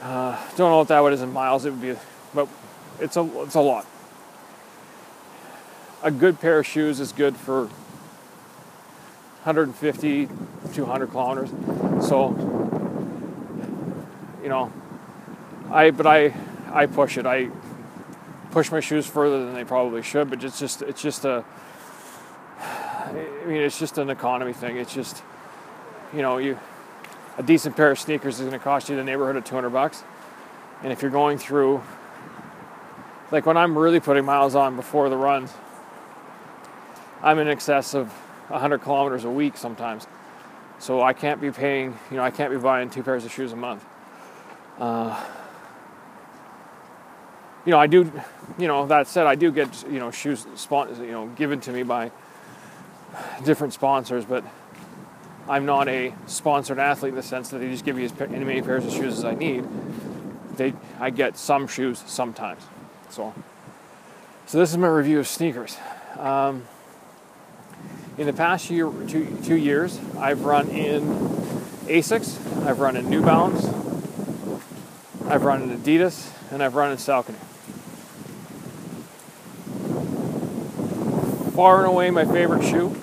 Uh, 0.00 0.36
don't 0.56 0.70
know 0.70 0.78
what 0.78 0.88
that 0.88 1.00
would 1.00 1.12
is 1.12 1.22
in 1.22 1.32
miles. 1.32 1.64
It 1.64 1.70
would 1.70 1.82
be, 1.82 1.94
but 2.34 2.48
it's 2.98 3.16
a 3.16 3.42
it's 3.42 3.54
a 3.54 3.60
lot. 3.60 3.86
A 6.02 6.10
good 6.10 6.40
pair 6.40 6.58
of 6.58 6.66
shoes 6.66 6.98
is 6.98 7.12
good 7.12 7.36
for 7.36 7.68
150, 9.44 10.28
200 10.72 11.10
kilometers. 11.10 11.50
So, 12.06 12.30
you 14.40 14.48
know, 14.48 14.72
I 15.68 15.90
but 15.90 16.06
I 16.06 16.32
I 16.70 16.86
push 16.86 17.18
it. 17.18 17.26
I 17.26 17.48
push 18.52 18.70
my 18.70 18.78
shoes 18.78 19.04
further 19.04 19.44
than 19.44 19.54
they 19.54 19.64
probably 19.64 20.02
should. 20.02 20.30
But 20.30 20.44
it's 20.44 20.60
just 20.60 20.82
it's 20.82 21.02
just 21.02 21.24
a 21.24 21.44
I 22.60 23.44
mean, 23.46 23.62
it's 23.62 23.80
just 23.80 23.98
an 23.98 24.10
economy 24.10 24.52
thing. 24.52 24.76
It's 24.76 24.94
just, 24.94 25.24
you 26.14 26.22
know, 26.22 26.38
you 26.38 26.56
a 27.36 27.42
decent 27.42 27.76
pair 27.76 27.90
of 27.90 27.98
sneakers 27.98 28.34
is 28.38 28.46
going 28.46 28.52
to 28.52 28.58
cost 28.62 28.88
you 28.88 28.94
the 28.94 29.02
neighborhood 29.02 29.34
of 29.34 29.44
200 29.44 29.70
bucks. 29.70 30.04
And 30.84 30.92
if 30.92 31.02
you're 31.02 31.10
going 31.10 31.38
through, 31.38 31.82
like 33.32 33.44
when 33.44 33.56
I'm 33.56 33.76
really 33.76 33.98
putting 33.98 34.24
miles 34.24 34.54
on 34.54 34.76
before 34.76 35.08
the 35.08 35.16
runs, 35.16 35.52
I'm 37.22 37.40
in 37.40 37.48
excess 37.48 37.94
of 37.94 38.12
100 38.52 38.78
kilometers 38.78 39.24
a 39.24 39.30
week 39.30 39.56
sometimes. 39.56 40.06
So 40.78 41.02
I 41.02 41.12
can't 41.12 41.40
be 41.40 41.50
paying, 41.50 41.96
you 42.10 42.16
know, 42.16 42.22
I 42.22 42.30
can't 42.30 42.52
be 42.52 42.58
buying 42.58 42.90
two 42.90 43.02
pairs 43.02 43.24
of 43.24 43.32
shoes 43.32 43.52
a 43.52 43.56
month. 43.56 43.84
Uh, 44.78 45.20
you 47.64 47.70
know, 47.70 47.78
I 47.78 47.86
do, 47.86 48.10
you 48.58 48.66
know, 48.66 48.86
that 48.86 49.06
said, 49.06 49.26
I 49.26 49.36
do 49.36 49.52
get, 49.52 49.84
you 49.88 50.00
know, 50.00 50.10
shoes, 50.10 50.46
you 50.70 51.12
know, 51.12 51.28
given 51.36 51.60
to 51.60 51.70
me 51.70 51.82
by 51.82 52.10
different 53.44 53.72
sponsors, 53.72 54.24
but 54.24 54.44
I'm 55.48 55.66
not 55.66 55.88
a 55.88 56.14
sponsored 56.26 56.78
athlete 56.78 57.10
in 57.10 57.16
the 57.16 57.22
sense 57.22 57.50
that 57.50 57.58
they 57.58 57.68
just 57.68 57.84
give 57.84 57.96
me 57.96 58.04
as 58.04 58.18
many 58.18 58.62
pairs 58.62 58.84
of 58.84 58.92
shoes 58.92 59.18
as 59.18 59.24
I 59.24 59.34
need. 59.34 59.64
They, 60.56 60.74
I 60.98 61.10
get 61.10 61.36
some 61.36 61.66
shoes 61.66 62.02
sometimes. 62.06 62.62
So, 63.10 63.34
so 64.46 64.58
this 64.58 64.70
is 64.70 64.78
my 64.78 64.88
review 64.88 65.20
of 65.20 65.28
sneakers. 65.28 65.76
Um, 66.18 66.64
in 68.22 68.26
the 68.28 68.32
past 68.32 68.70
year, 68.70 68.88
two, 69.08 69.36
two 69.42 69.56
years, 69.56 69.98
I've 70.16 70.44
run 70.44 70.68
in 70.68 71.02
Asics, 71.86 72.38
I've 72.64 72.78
run 72.78 72.94
in 72.94 73.10
New 73.10 73.20
Balance, 73.20 73.66
I've 75.26 75.42
run 75.42 75.62
in 75.62 75.76
Adidas, 75.76 76.30
and 76.52 76.62
I've 76.62 76.76
run 76.76 76.92
in 76.92 76.98
Saucony. 76.98 77.34
Far 81.56 81.78
and 81.78 81.88
away 81.88 82.10
my 82.10 82.24
favorite 82.24 82.62
shoe 82.62 82.96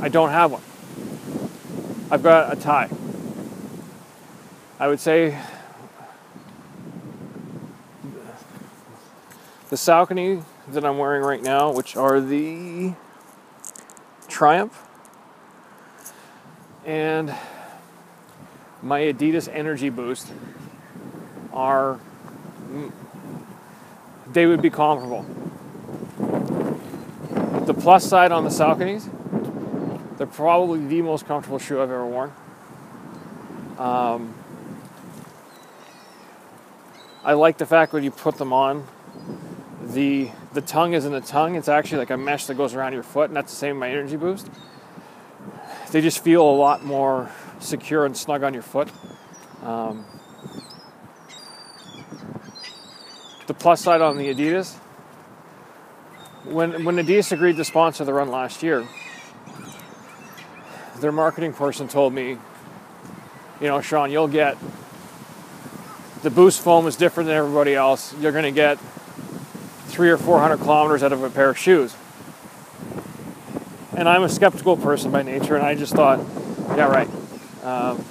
I 0.00 0.08
don't 0.08 0.30
have 0.30 0.52
one. 0.52 0.62
I've 2.12 2.22
got 2.22 2.52
a 2.52 2.56
tie. 2.56 2.88
I 4.78 4.86
would 4.86 5.00
say 5.00 5.36
the 9.70 9.76
Saucony 9.76 10.44
that 10.68 10.84
I'm 10.84 10.98
wearing 10.98 11.22
right 11.22 11.42
now, 11.42 11.72
which 11.72 11.96
are 11.96 12.20
the 12.20 12.92
Triumph, 14.34 14.82
and 16.84 17.32
my 18.82 19.02
Adidas 19.02 19.48
Energy 19.48 19.90
Boost 19.90 20.32
are 21.52 22.00
they 24.32 24.46
would 24.46 24.60
be 24.60 24.70
comparable. 24.70 25.22
The 27.64 27.74
plus 27.74 28.04
side 28.04 28.32
on 28.32 28.42
the 28.42 28.50
Sauconys 28.50 29.08
they're 30.18 30.26
probably 30.26 30.84
the 30.84 31.02
most 31.02 31.26
comfortable 31.26 31.60
shoe 31.60 31.80
I've 31.80 31.92
ever 31.92 32.04
worn. 32.04 32.32
Um, 33.78 34.34
I 37.22 37.34
like 37.34 37.58
the 37.58 37.66
fact 37.66 37.92
when 37.92 38.02
you 38.02 38.10
put 38.10 38.38
them 38.38 38.52
on, 38.52 38.84
the 39.94 40.30
the 40.52 40.60
tongue 40.60 40.92
isn't 40.92 41.14
a 41.14 41.20
tongue. 41.20 41.54
It's 41.54 41.68
actually 41.68 41.98
like 41.98 42.10
a 42.10 42.16
mesh 42.16 42.46
that 42.46 42.56
goes 42.56 42.74
around 42.74 42.92
your 42.92 43.02
foot, 43.02 43.30
and 43.30 43.36
that's 43.36 43.52
the 43.52 43.56
same 43.56 43.76
with 43.76 43.80
my 43.80 43.90
Energy 43.90 44.16
Boost. 44.16 44.50
They 45.92 46.00
just 46.00 46.22
feel 46.22 46.42
a 46.42 46.56
lot 46.56 46.84
more 46.84 47.30
secure 47.60 48.04
and 48.04 48.16
snug 48.16 48.42
on 48.42 48.52
your 48.52 48.62
foot. 48.62 48.88
Um, 49.62 50.04
the 53.46 53.54
plus 53.54 53.80
side 53.80 54.00
on 54.00 54.18
the 54.18 54.34
Adidas, 54.34 54.74
when 56.44 56.84
when 56.84 56.96
Adidas 56.96 57.32
agreed 57.32 57.56
to 57.56 57.64
sponsor 57.64 58.04
the 58.04 58.12
run 58.12 58.30
last 58.30 58.62
year, 58.62 58.86
their 61.00 61.12
marketing 61.12 61.54
person 61.54 61.88
told 61.88 62.12
me 62.12 62.38
you 63.60 63.68
know, 63.68 63.80
Sean, 63.80 64.10
you'll 64.10 64.28
get 64.28 64.58
the 66.22 66.30
boost 66.30 66.60
foam 66.60 66.86
is 66.86 66.96
different 66.96 67.28
than 67.28 67.36
everybody 67.36 67.74
else. 67.74 68.14
You're 68.18 68.32
going 68.32 68.44
to 68.44 68.50
get 68.50 68.78
three 69.94 70.10
or 70.10 70.18
four 70.18 70.40
hundred 70.40 70.58
kilometers 70.58 71.04
out 71.04 71.12
of 71.12 71.22
a 71.22 71.30
pair 71.30 71.50
of 71.50 71.56
shoes. 71.56 71.94
And 73.96 74.08
I'm 74.08 74.24
a 74.24 74.28
skeptical 74.28 74.76
person 74.76 75.12
by 75.12 75.22
nature, 75.22 75.54
and 75.54 75.64
I 75.64 75.76
just 75.76 75.94
thought, 75.94 76.18
yeah, 76.76 76.86
right. 76.86 77.08
Um, 77.62 78.04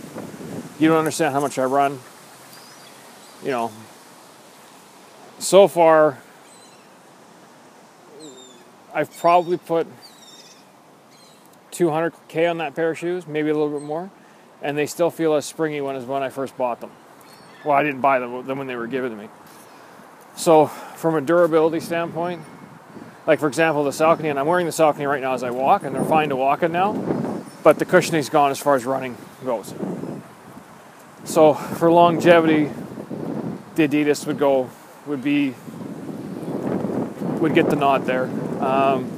you 0.79 0.87
don't 0.87 0.97
understand 0.97 1.33
how 1.33 1.41
much 1.41 1.59
I 1.59 1.65
run. 1.65 1.99
You 3.43 3.51
know, 3.51 3.71
so 5.39 5.67
far, 5.67 6.19
I've 8.93 9.15
probably 9.17 9.57
put 9.57 9.85
200k 11.73 12.49
on 12.49 12.59
that 12.59 12.75
pair 12.75 12.91
of 12.91 12.97
shoes, 12.97 13.27
maybe 13.27 13.49
a 13.49 13.53
little 13.53 13.77
bit 13.77 13.85
more, 13.85 14.09
and 14.61 14.77
they 14.77 14.85
still 14.85 15.09
feel 15.09 15.33
as 15.33 15.45
springy 15.45 15.81
when 15.81 15.97
as 15.97 16.05
when 16.05 16.23
I 16.23 16.29
first 16.29 16.55
bought 16.55 16.79
them. 16.79 16.91
Well, 17.65 17.75
I 17.75 17.83
didn't 17.83 17.99
buy 17.99 18.19
them, 18.19 18.47
them 18.47 18.57
when 18.57 18.67
they 18.67 18.77
were 18.77 18.87
given 18.87 19.11
to 19.11 19.17
me. 19.17 19.27
So, 20.37 20.71
from 21.03 21.15
a 21.15 21.21
durability 21.21 21.81
standpoint, 21.81 22.41
like 23.27 23.37
for 23.37 23.49
example, 23.49 23.83
the 23.83 23.89
Saucony, 23.89 24.29
and 24.29 24.39
I'm 24.39 24.45
wearing 24.45 24.65
the 24.65 24.71
Saucony 24.71 25.05
right 25.05 25.21
now 25.21 25.33
as 25.33 25.43
I 25.43 25.49
walk, 25.49 25.83
and 25.83 25.93
they're 25.93 26.05
fine 26.05 26.29
to 26.29 26.37
walk 26.37 26.63
in 26.63 26.71
now, 26.71 26.93
but 27.61 27.77
the 27.77 27.83
cushioning's 27.83 28.29
gone 28.29 28.51
as 28.51 28.59
far 28.59 28.75
as 28.75 28.85
running 28.85 29.17
goes. 29.43 29.73
So, 31.25 31.55
for 31.55 31.91
longevity, 31.91 32.71
the 33.75 33.85
Adidas 33.85 34.25
would 34.27 34.39
go, 34.39 34.69
would 35.05 35.21
be, 35.21 35.53
would 37.41 37.53
get 37.53 37.69
the 37.69 37.75
nod 37.75 38.05
there. 38.05 38.29
Um, 38.63 39.11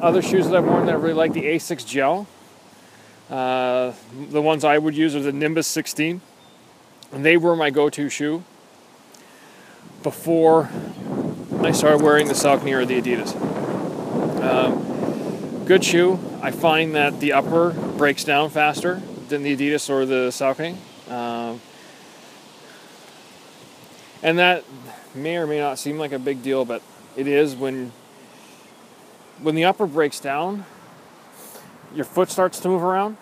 other 0.00 0.22
shoes 0.22 0.46
that 0.46 0.56
I've 0.56 0.66
worn 0.66 0.86
that 0.86 0.92
I 0.92 0.98
really 0.98 1.14
like 1.14 1.32
the 1.32 1.46
Asics 1.46 1.84
Gel. 1.84 2.28
Uh, 3.28 3.92
the 4.30 4.40
ones 4.40 4.62
I 4.62 4.78
would 4.78 4.94
use 4.94 5.16
are 5.16 5.20
the 5.20 5.32
Nimbus 5.32 5.66
16, 5.66 6.20
and 7.10 7.24
they 7.24 7.36
were 7.36 7.56
my 7.56 7.70
go-to 7.70 8.08
shoe 8.08 8.44
before 10.04 10.68
I 11.62 11.72
started 11.72 12.02
wearing 12.02 12.28
the 12.28 12.34
Saucony 12.34 12.72
or 12.72 12.84
the 12.84 13.00
Adidas. 13.00 13.34
Um, 14.40 15.64
good 15.64 15.82
shoe. 15.82 16.20
I 16.42 16.50
find 16.50 16.94
that 16.94 17.18
the 17.18 17.32
upper 17.32 17.70
breaks 17.70 18.22
down 18.22 18.50
faster 18.50 19.02
than 19.28 19.42
the 19.42 19.56
Adidas 19.56 19.88
or 19.88 20.04
the 20.04 20.28
Saucony. 20.28 20.76
Um, 21.10 21.60
and 24.22 24.38
that 24.38 24.64
may 25.14 25.38
or 25.38 25.46
may 25.46 25.58
not 25.58 25.78
seem 25.78 25.98
like 25.98 26.12
a 26.12 26.18
big 26.18 26.42
deal, 26.42 26.64
but 26.64 26.82
it 27.16 27.26
is 27.26 27.56
when 27.56 27.90
when 29.40 29.54
the 29.54 29.64
upper 29.64 29.86
breaks 29.86 30.20
down, 30.20 30.64
your 31.94 32.04
foot 32.04 32.30
starts 32.30 32.60
to 32.60 32.68
move 32.68 32.82
around. 32.82 33.16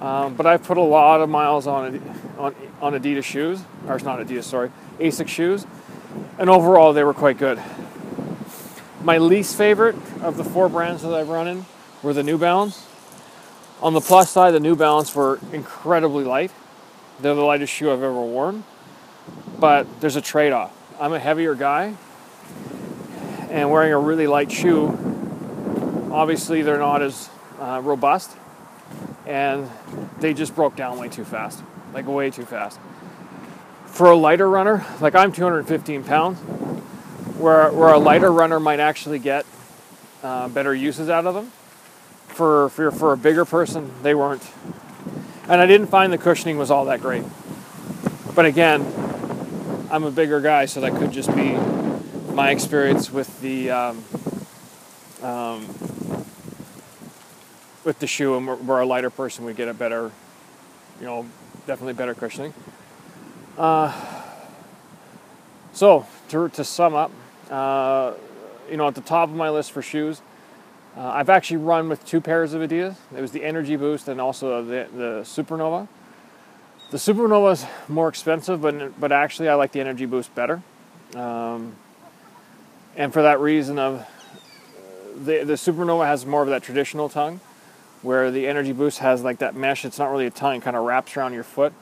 Um, 0.00 0.34
but 0.34 0.46
I've 0.46 0.62
put 0.62 0.78
a 0.78 0.82
lot 0.82 1.20
of 1.20 1.28
miles 1.28 1.66
on 1.66 2.00
on 2.38 2.54
on 2.80 2.94
Adidas 2.94 3.24
shoes, 3.24 3.60
or 3.86 3.96
it's 3.96 4.04
not 4.04 4.18
Adidas, 4.18 4.44
sorry, 4.44 4.70
Asics 4.98 5.28
shoes, 5.28 5.66
and 6.38 6.48
overall 6.48 6.92
they 6.94 7.04
were 7.04 7.12
quite 7.14 7.36
good. 7.36 7.62
My 9.02 9.18
least 9.18 9.56
favorite 9.56 9.96
of 10.22 10.36
the 10.36 10.44
four 10.44 10.68
brands 10.68 11.02
that 11.02 11.12
I've 11.12 11.28
run 11.28 11.46
in 11.48 11.66
were 12.02 12.14
the 12.14 12.22
New 12.22 12.38
Balance. 12.38 12.86
On 13.82 13.92
the 13.94 14.00
plus 14.00 14.30
side, 14.30 14.52
the 14.52 14.60
New 14.60 14.76
Balance 14.76 15.14
were 15.14 15.38
incredibly 15.52 16.24
light. 16.24 16.50
They're 17.20 17.34
the 17.34 17.42
lightest 17.42 17.72
shoe 17.72 17.90
I've 17.90 18.02
ever 18.02 18.12
worn, 18.12 18.64
but 19.58 19.86
there's 20.00 20.16
a 20.16 20.20
trade-off. 20.22 20.74
I'm 20.98 21.12
a 21.12 21.18
heavier 21.18 21.54
guy, 21.54 21.94
and 23.50 23.70
wearing 23.70 23.92
a 23.92 23.98
really 23.98 24.26
light 24.26 24.50
shoe, 24.50 24.88
obviously 26.10 26.62
they're 26.62 26.78
not 26.78 27.02
as 27.02 27.28
uh, 27.58 27.80
robust 27.84 28.36
and 29.30 29.70
they 30.18 30.34
just 30.34 30.56
broke 30.56 30.74
down 30.74 30.98
way 30.98 31.08
too 31.08 31.24
fast, 31.24 31.62
like 31.94 32.04
way 32.08 32.30
too 32.30 32.44
fast. 32.44 32.80
For 33.86 34.10
a 34.10 34.16
lighter 34.16 34.50
runner, 34.50 34.84
like 35.00 35.14
I'm 35.14 35.30
215 35.30 36.02
pounds, 36.02 36.38
where, 37.38 37.70
where 37.70 37.90
a 37.90 37.98
lighter 37.98 38.32
runner 38.32 38.58
might 38.58 38.80
actually 38.80 39.20
get 39.20 39.46
uh, 40.24 40.48
better 40.48 40.74
uses 40.74 41.08
out 41.08 41.26
of 41.26 41.34
them. 41.34 41.52
For, 42.26 42.70
for, 42.70 42.90
for 42.90 43.12
a 43.12 43.16
bigger 43.16 43.44
person, 43.44 43.92
they 44.02 44.16
weren't. 44.16 44.42
And 45.44 45.60
I 45.60 45.66
didn't 45.66 45.88
find 45.88 46.12
the 46.12 46.18
cushioning 46.18 46.58
was 46.58 46.72
all 46.72 46.86
that 46.86 47.00
great. 47.00 47.24
But 48.34 48.46
again, 48.46 48.84
I'm 49.92 50.02
a 50.02 50.10
bigger 50.10 50.40
guy, 50.40 50.66
so 50.66 50.80
that 50.80 50.96
could 50.96 51.12
just 51.12 51.32
be 51.36 51.52
my 52.32 52.50
experience 52.50 53.12
with 53.12 53.40
the 53.40 53.70
um, 53.70 54.04
um, 55.22 55.66
with 57.90 57.98
the 57.98 58.06
shoe, 58.06 58.36
and 58.36 58.68
where 58.68 58.78
a 58.78 58.86
lighter 58.86 59.10
person 59.10 59.44
would 59.44 59.56
get 59.56 59.66
a 59.66 59.74
better, 59.74 60.12
you 61.00 61.06
know, 61.06 61.26
definitely 61.66 61.92
better 61.92 62.14
cushioning. 62.14 62.54
Uh, 63.58 63.92
so 65.72 66.06
to, 66.28 66.48
to 66.50 66.62
sum 66.62 66.94
up, 66.94 67.10
uh, 67.50 68.12
you 68.70 68.76
know, 68.76 68.86
at 68.86 68.94
the 68.94 69.00
top 69.00 69.28
of 69.28 69.34
my 69.34 69.50
list 69.50 69.72
for 69.72 69.82
shoes, 69.82 70.22
uh, 70.96 71.00
I've 71.00 71.28
actually 71.28 71.56
run 71.56 71.88
with 71.88 72.04
two 72.06 72.20
pairs 72.20 72.54
of 72.54 72.62
Adidas. 72.62 72.94
It 73.12 73.20
was 73.20 73.32
the 73.32 73.42
Energy 73.42 73.74
Boost 73.74 74.06
and 74.06 74.20
also 74.20 74.64
the, 74.64 74.86
the 74.94 75.22
Supernova. 75.24 75.88
The 76.92 76.96
Supernova 76.96 77.54
is 77.54 77.66
more 77.88 78.06
expensive, 78.08 78.62
but 78.62 79.00
but 79.00 79.10
actually 79.10 79.48
I 79.48 79.54
like 79.54 79.72
the 79.72 79.80
Energy 79.80 80.06
Boost 80.06 80.32
better. 80.36 80.62
Um, 81.16 81.74
and 82.94 83.12
for 83.12 83.22
that 83.22 83.40
reason 83.40 83.80
of 83.80 84.06
the 85.24 85.42
the 85.42 85.54
supernova 85.54 86.06
has 86.06 86.24
more 86.24 86.42
of 86.42 86.48
that 86.50 86.62
traditional 86.62 87.08
tongue 87.08 87.40
where 88.02 88.30
the 88.30 88.46
energy 88.46 88.72
boost 88.72 88.98
has 88.98 89.22
like 89.22 89.38
that 89.38 89.54
mesh 89.54 89.84
it's 89.84 89.98
not 89.98 90.10
really 90.10 90.26
a 90.26 90.30
tongue 90.30 90.56
it 90.56 90.62
kind 90.62 90.76
of 90.76 90.84
wraps 90.84 91.16
around 91.16 91.32
your 91.32 91.44
foot 91.44 91.72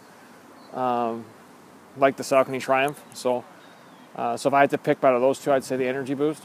um, 0.74 1.24
like 1.96 2.16
the 2.16 2.22
Saucony 2.22 2.60
Triumph. 2.60 3.02
So 3.14 3.44
uh, 4.16 4.36
so 4.36 4.48
if 4.48 4.54
I 4.54 4.60
had 4.60 4.70
to 4.70 4.78
pick 4.78 5.02
out 5.04 5.14
of 5.14 5.20
those 5.20 5.38
two 5.38 5.52
I'd 5.52 5.64
say 5.64 5.76
the 5.76 5.86
energy 5.86 6.14
boost. 6.14 6.44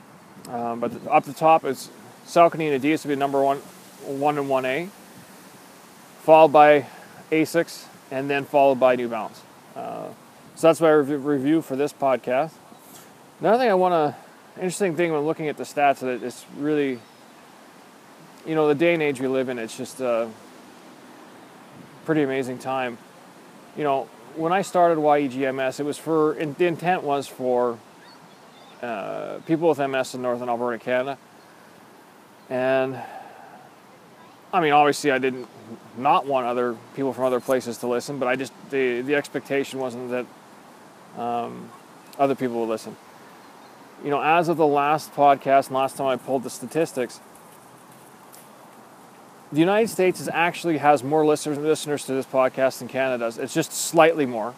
Um, 0.49 0.79
but 0.79 0.91
up 1.09 1.23
the 1.23 1.33
top 1.33 1.63
is 1.65 1.89
Saucony 2.25 2.73
and 2.73 2.81
Adidas 2.81 3.05
would 3.05 3.13
be 3.13 3.15
number 3.15 3.41
one 3.41 3.57
one 4.05 4.37
and 4.37 4.49
one 4.49 4.65
A 4.65 4.89
followed 6.23 6.53
by 6.53 6.85
Asics 7.31 7.85
and 8.11 8.29
then 8.29 8.45
followed 8.45 8.79
by 8.79 8.95
New 8.95 9.07
Balance. 9.07 9.41
Uh, 9.75 10.07
so 10.55 10.67
that's 10.67 10.79
my 10.79 10.89
review 10.89 11.61
for 11.61 11.75
this 11.75 11.91
podcast. 11.91 12.51
Another 13.39 13.57
thing 13.57 13.69
I 13.69 13.73
want 13.73 13.93
to 13.93 14.15
interesting 14.61 14.95
thing 14.95 15.11
when 15.11 15.21
looking 15.21 15.47
at 15.47 15.57
the 15.57 15.63
stats 15.63 15.99
that 15.99 16.23
it's 16.23 16.45
really, 16.57 16.99
you 18.45 18.55
know, 18.55 18.67
the 18.67 18.75
day 18.75 18.93
and 18.93 19.01
age 19.01 19.19
we 19.19 19.27
live 19.27 19.49
in, 19.49 19.59
it's 19.59 19.77
just 19.77 19.99
a 19.99 20.29
pretty 22.05 22.23
amazing 22.23 22.59
time. 22.59 22.97
You 23.77 23.83
know, 23.83 24.03
when 24.35 24.51
I 24.51 24.61
started 24.61 24.97
YEGMS, 24.97 25.79
it 25.79 25.83
was 25.83 25.97
for, 25.97 26.35
the 26.35 26.65
intent 26.65 27.03
was 27.03 27.27
for 27.27 27.77
uh, 28.81 29.39
people 29.45 29.69
with 29.69 29.79
MS 29.79 30.15
in 30.15 30.21
Northern 30.21 30.49
Alberta, 30.49 30.77
Canada. 30.83 31.17
And 32.49 32.99
I 34.51 34.61
mean, 34.61 34.73
obviously, 34.73 35.11
I 35.11 35.17
didn't 35.17 35.47
not 35.97 36.25
want 36.25 36.45
other 36.45 36.75
people 36.95 37.13
from 37.13 37.23
other 37.23 37.39
places 37.39 37.77
to 37.79 37.87
listen, 37.87 38.19
but 38.19 38.27
I 38.27 38.35
just 38.35 38.53
the 38.69 39.01
the 39.01 39.15
expectation 39.15 39.79
wasn't 39.79 40.11
that 40.11 41.21
um, 41.21 41.71
other 42.19 42.35
people 42.35 42.59
would 42.59 42.69
listen 42.69 42.95
you 44.03 44.09
know, 44.09 44.21
as 44.21 44.49
of 44.49 44.57
the 44.57 44.67
last 44.67 45.13
podcast 45.13 45.67
and 45.67 45.77
last 45.77 45.95
time 45.95 46.07
I 46.07 46.17
pulled 46.17 46.43
the 46.43 46.49
statistics, 46.49 47.21
the 49.53 49.59
United 49.59 49.87
States 49.87 50.19
is 50.19 50.27
actually 50.33 50.79
has 50.79 51.03
more 51.03 51.23
listeners 51.23 51.59
listeners 51.59 52.05
to 52.05 52.13
this 52.13 52.25
podcast 52.25 52.79
than 52.79 52.87
Canada 52.87 53.25
does. 53.25 53.37
It's 53.37 53.53
just 53.53 53.71
slightly 53.71 54.25
more, 54.25 54.55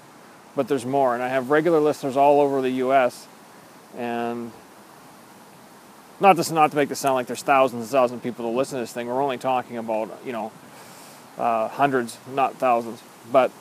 but 0.56 0.70
there's 0.70 0.86
more. 0.86 1.14
And 1.14 1.22
I 1.22 1.28
have 1.28 1.50
regular 1.50 1.82
listeners 1.82 2.16
all 2.16 2.40
over 2.40 2.62
the 2.62 2.70
U.S. 2.70 3.28
And 3.98 4.54
not 6.22 6.38
this 6.38 6.50
not 6.50 6.72
to 6.72 6.78
make 6.78 6.88
this 6.88 7.00
sound 7.00 7.16
like 7.16 7.28
there's 7.28 7.44
thousands 7.44 7.82
and 7.82 7.92
thousands 7.92 8.20
of 8.20 8.24
people 8.24 8.50
to 8.50 8.58
listen 8.58 8.78
to 8.78 8.84
this 8.84 8.94
thing. 8.94 9.08
We're 9.08 9.22
only 9.22 9.38
talking 9.38 9.78
about 9.78 10.18
you 10.26 10.32
know 10.32 10.54
uh, 11.38 11.68
hundreds, 11.68 12.18
not 12.34 12.56
thousands, 12.56 13.02
but. 13.32 13.52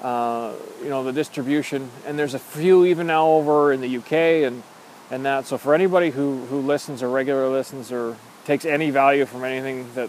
Uh, 0.00 0.52
you 0.80 0.88
know 0.88 1.02
the 1.02 1.12
distribution, 1.12 1.90
and 2.06 2.16
there's 2.16 2.34
a 2.34 2.38
few 2.38 2.84
even 2.84 3.08
now 3.08 3.26
over 3.26 3.72
in 3.72 3.80
the 3.80 3.96
UK 3.96 4.12
and 4.46 4.62
and 5.10 5.24
that. 5.26 5.44
So 5.44 5.58
for 5.58 5.74
anybody 5.74 6.10
who 6.10 6.46
who 6.46 6.60
listens 6.60 7.02
or 7.02 7.08
regular 7.08 7.48
listens 7.48 7.90
or 7.90 8.16
takes 8.44 8.64
any 8.64 8.90
value 8.90 9.26
from 9.26 9.42
anything 9.42 9.92
that 9.94 10.08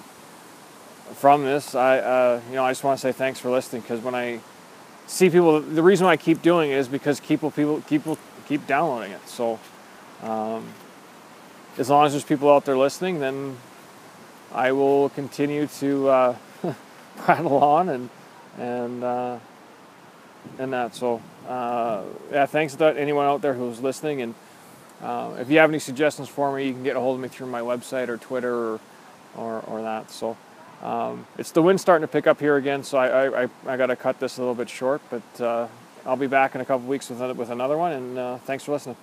from 1.15 1.43
this, 1.43 1.76
I 1.76 2.00
uh, 2.00 2.41
you 2.50 2.56
know 2.56 2.63
I 2.63 2.72
just 2.72 2.84
want 2.84 3.00
to 3.00 3.02
say 3.02 3.12
thanks 3.12 3.39
for 3.39 3.50
listening 3.50 3.82
because 3.82 4.02
when 4.02 4.15
I 4.15 4.39
see 5.08 5.30
people, 5.30 5.60
the 5.60 5.84
reason 5.84 6.06
why 6.06 6.13
I 6.13 6.17
keep 6.17 6.41
doing 6.41 6.72
it 6.72 6.76
is 6.76 6.88
because 6.88 7.19
people 7.19 7.52
people 7.52 7.82
people 7.82 8.17
keep 8.48 8.65
downloading 8.67 9.12
it. 9.12 9.28
So 9.28 9.60
um, 10.24 10.67
as 11.78 11.89
long 11.89 12.06
as 12.06 12.13
there's 12.13 12.24
people 12.24 12.50
out 12.52 12.65
there 12.65 12.78
listening, 12.78 13.19
then 13.19 13.58
I 14.54 14.72
will 14.72 15.10
continue 15.10 15.67
to 15.67 16.10
uh, 16.10 16.36
prattle 17.17 17.58
on 17.63 17.89
and 17.89 18.10
and 18.58 19.04
uh, 19.04 19.39
and 20.58 20.74
that. 20.74 20.95
So 20.95 21.22
uh, 21.48 22.04
yeah, 22.32 22.45
thanks 22.45 22.76
to 22.76 22.86
anyone 22.98 23.26
out 23.26 23.41
there 23.41 23.54
who's 23.54 23.82
listening 23.82 24.22
and. 24.22 24.36
Uh, 25.02 25.34
if 25.39 25.50
you 25.50 25.58
have 25.60 25.69
any 25.69 25.80
suggestions 25.80 26.28
for 26.28 26.54
me, 26.54 26.67
you 26.67 26.74
can 26.74 26.84
get 26.84 26.98
a 26.98 27.00
hold 27.00 27.15
of 27.15 27.22
me 27.22 27.30
through 27.30 27.48
my 27.48 27.62
website 27.62 28.10
or 28.10 28.17
Twitter 28.17 28.54
or, 28.54 28.80
or, 29.38 29.60
or 29.62 29.82
that. 29.82 30.12
So 30.12 30.36
Um, 30.82 31.28
it's 31.38 31.52
the 31.52 31.62
wind 31.62 31.82
starting 31.82 32.08
to 32.08 32.12
pick 32.12 32.26
up 32.26 32.39
here 32.39 32.56
again, 32.56 32.84
so 32.84 32.98
I, 32.98 33.44
I, 33.44 33.48
I, 33.68 33.76
got 33.76 33.88
to 33.88 33.98
cut 33.98 34.20
this 34.20 34.38
a 34.38 34.42
little 34.42 34.56
bit 34.56 34.70
short, 34.70 35.02
but 35.10 35.42
uh, 35.42 35.68
I'll 36.06 36.15
be 36.15 36.28
back 36.28 36.56
in 36.56 36.62
a 36.62 36.65
couple 36.65 36.88
weeks 36.88 37.10
with, 37.10 37.20
with 37.36 37.50
another 37.50 37.78
one, 37.78 37.92
and 37.92 38.18
uh, 38.18 38.38
thanks 38.38 38.63
for 38.63 38.72
listening. 38.72 38.96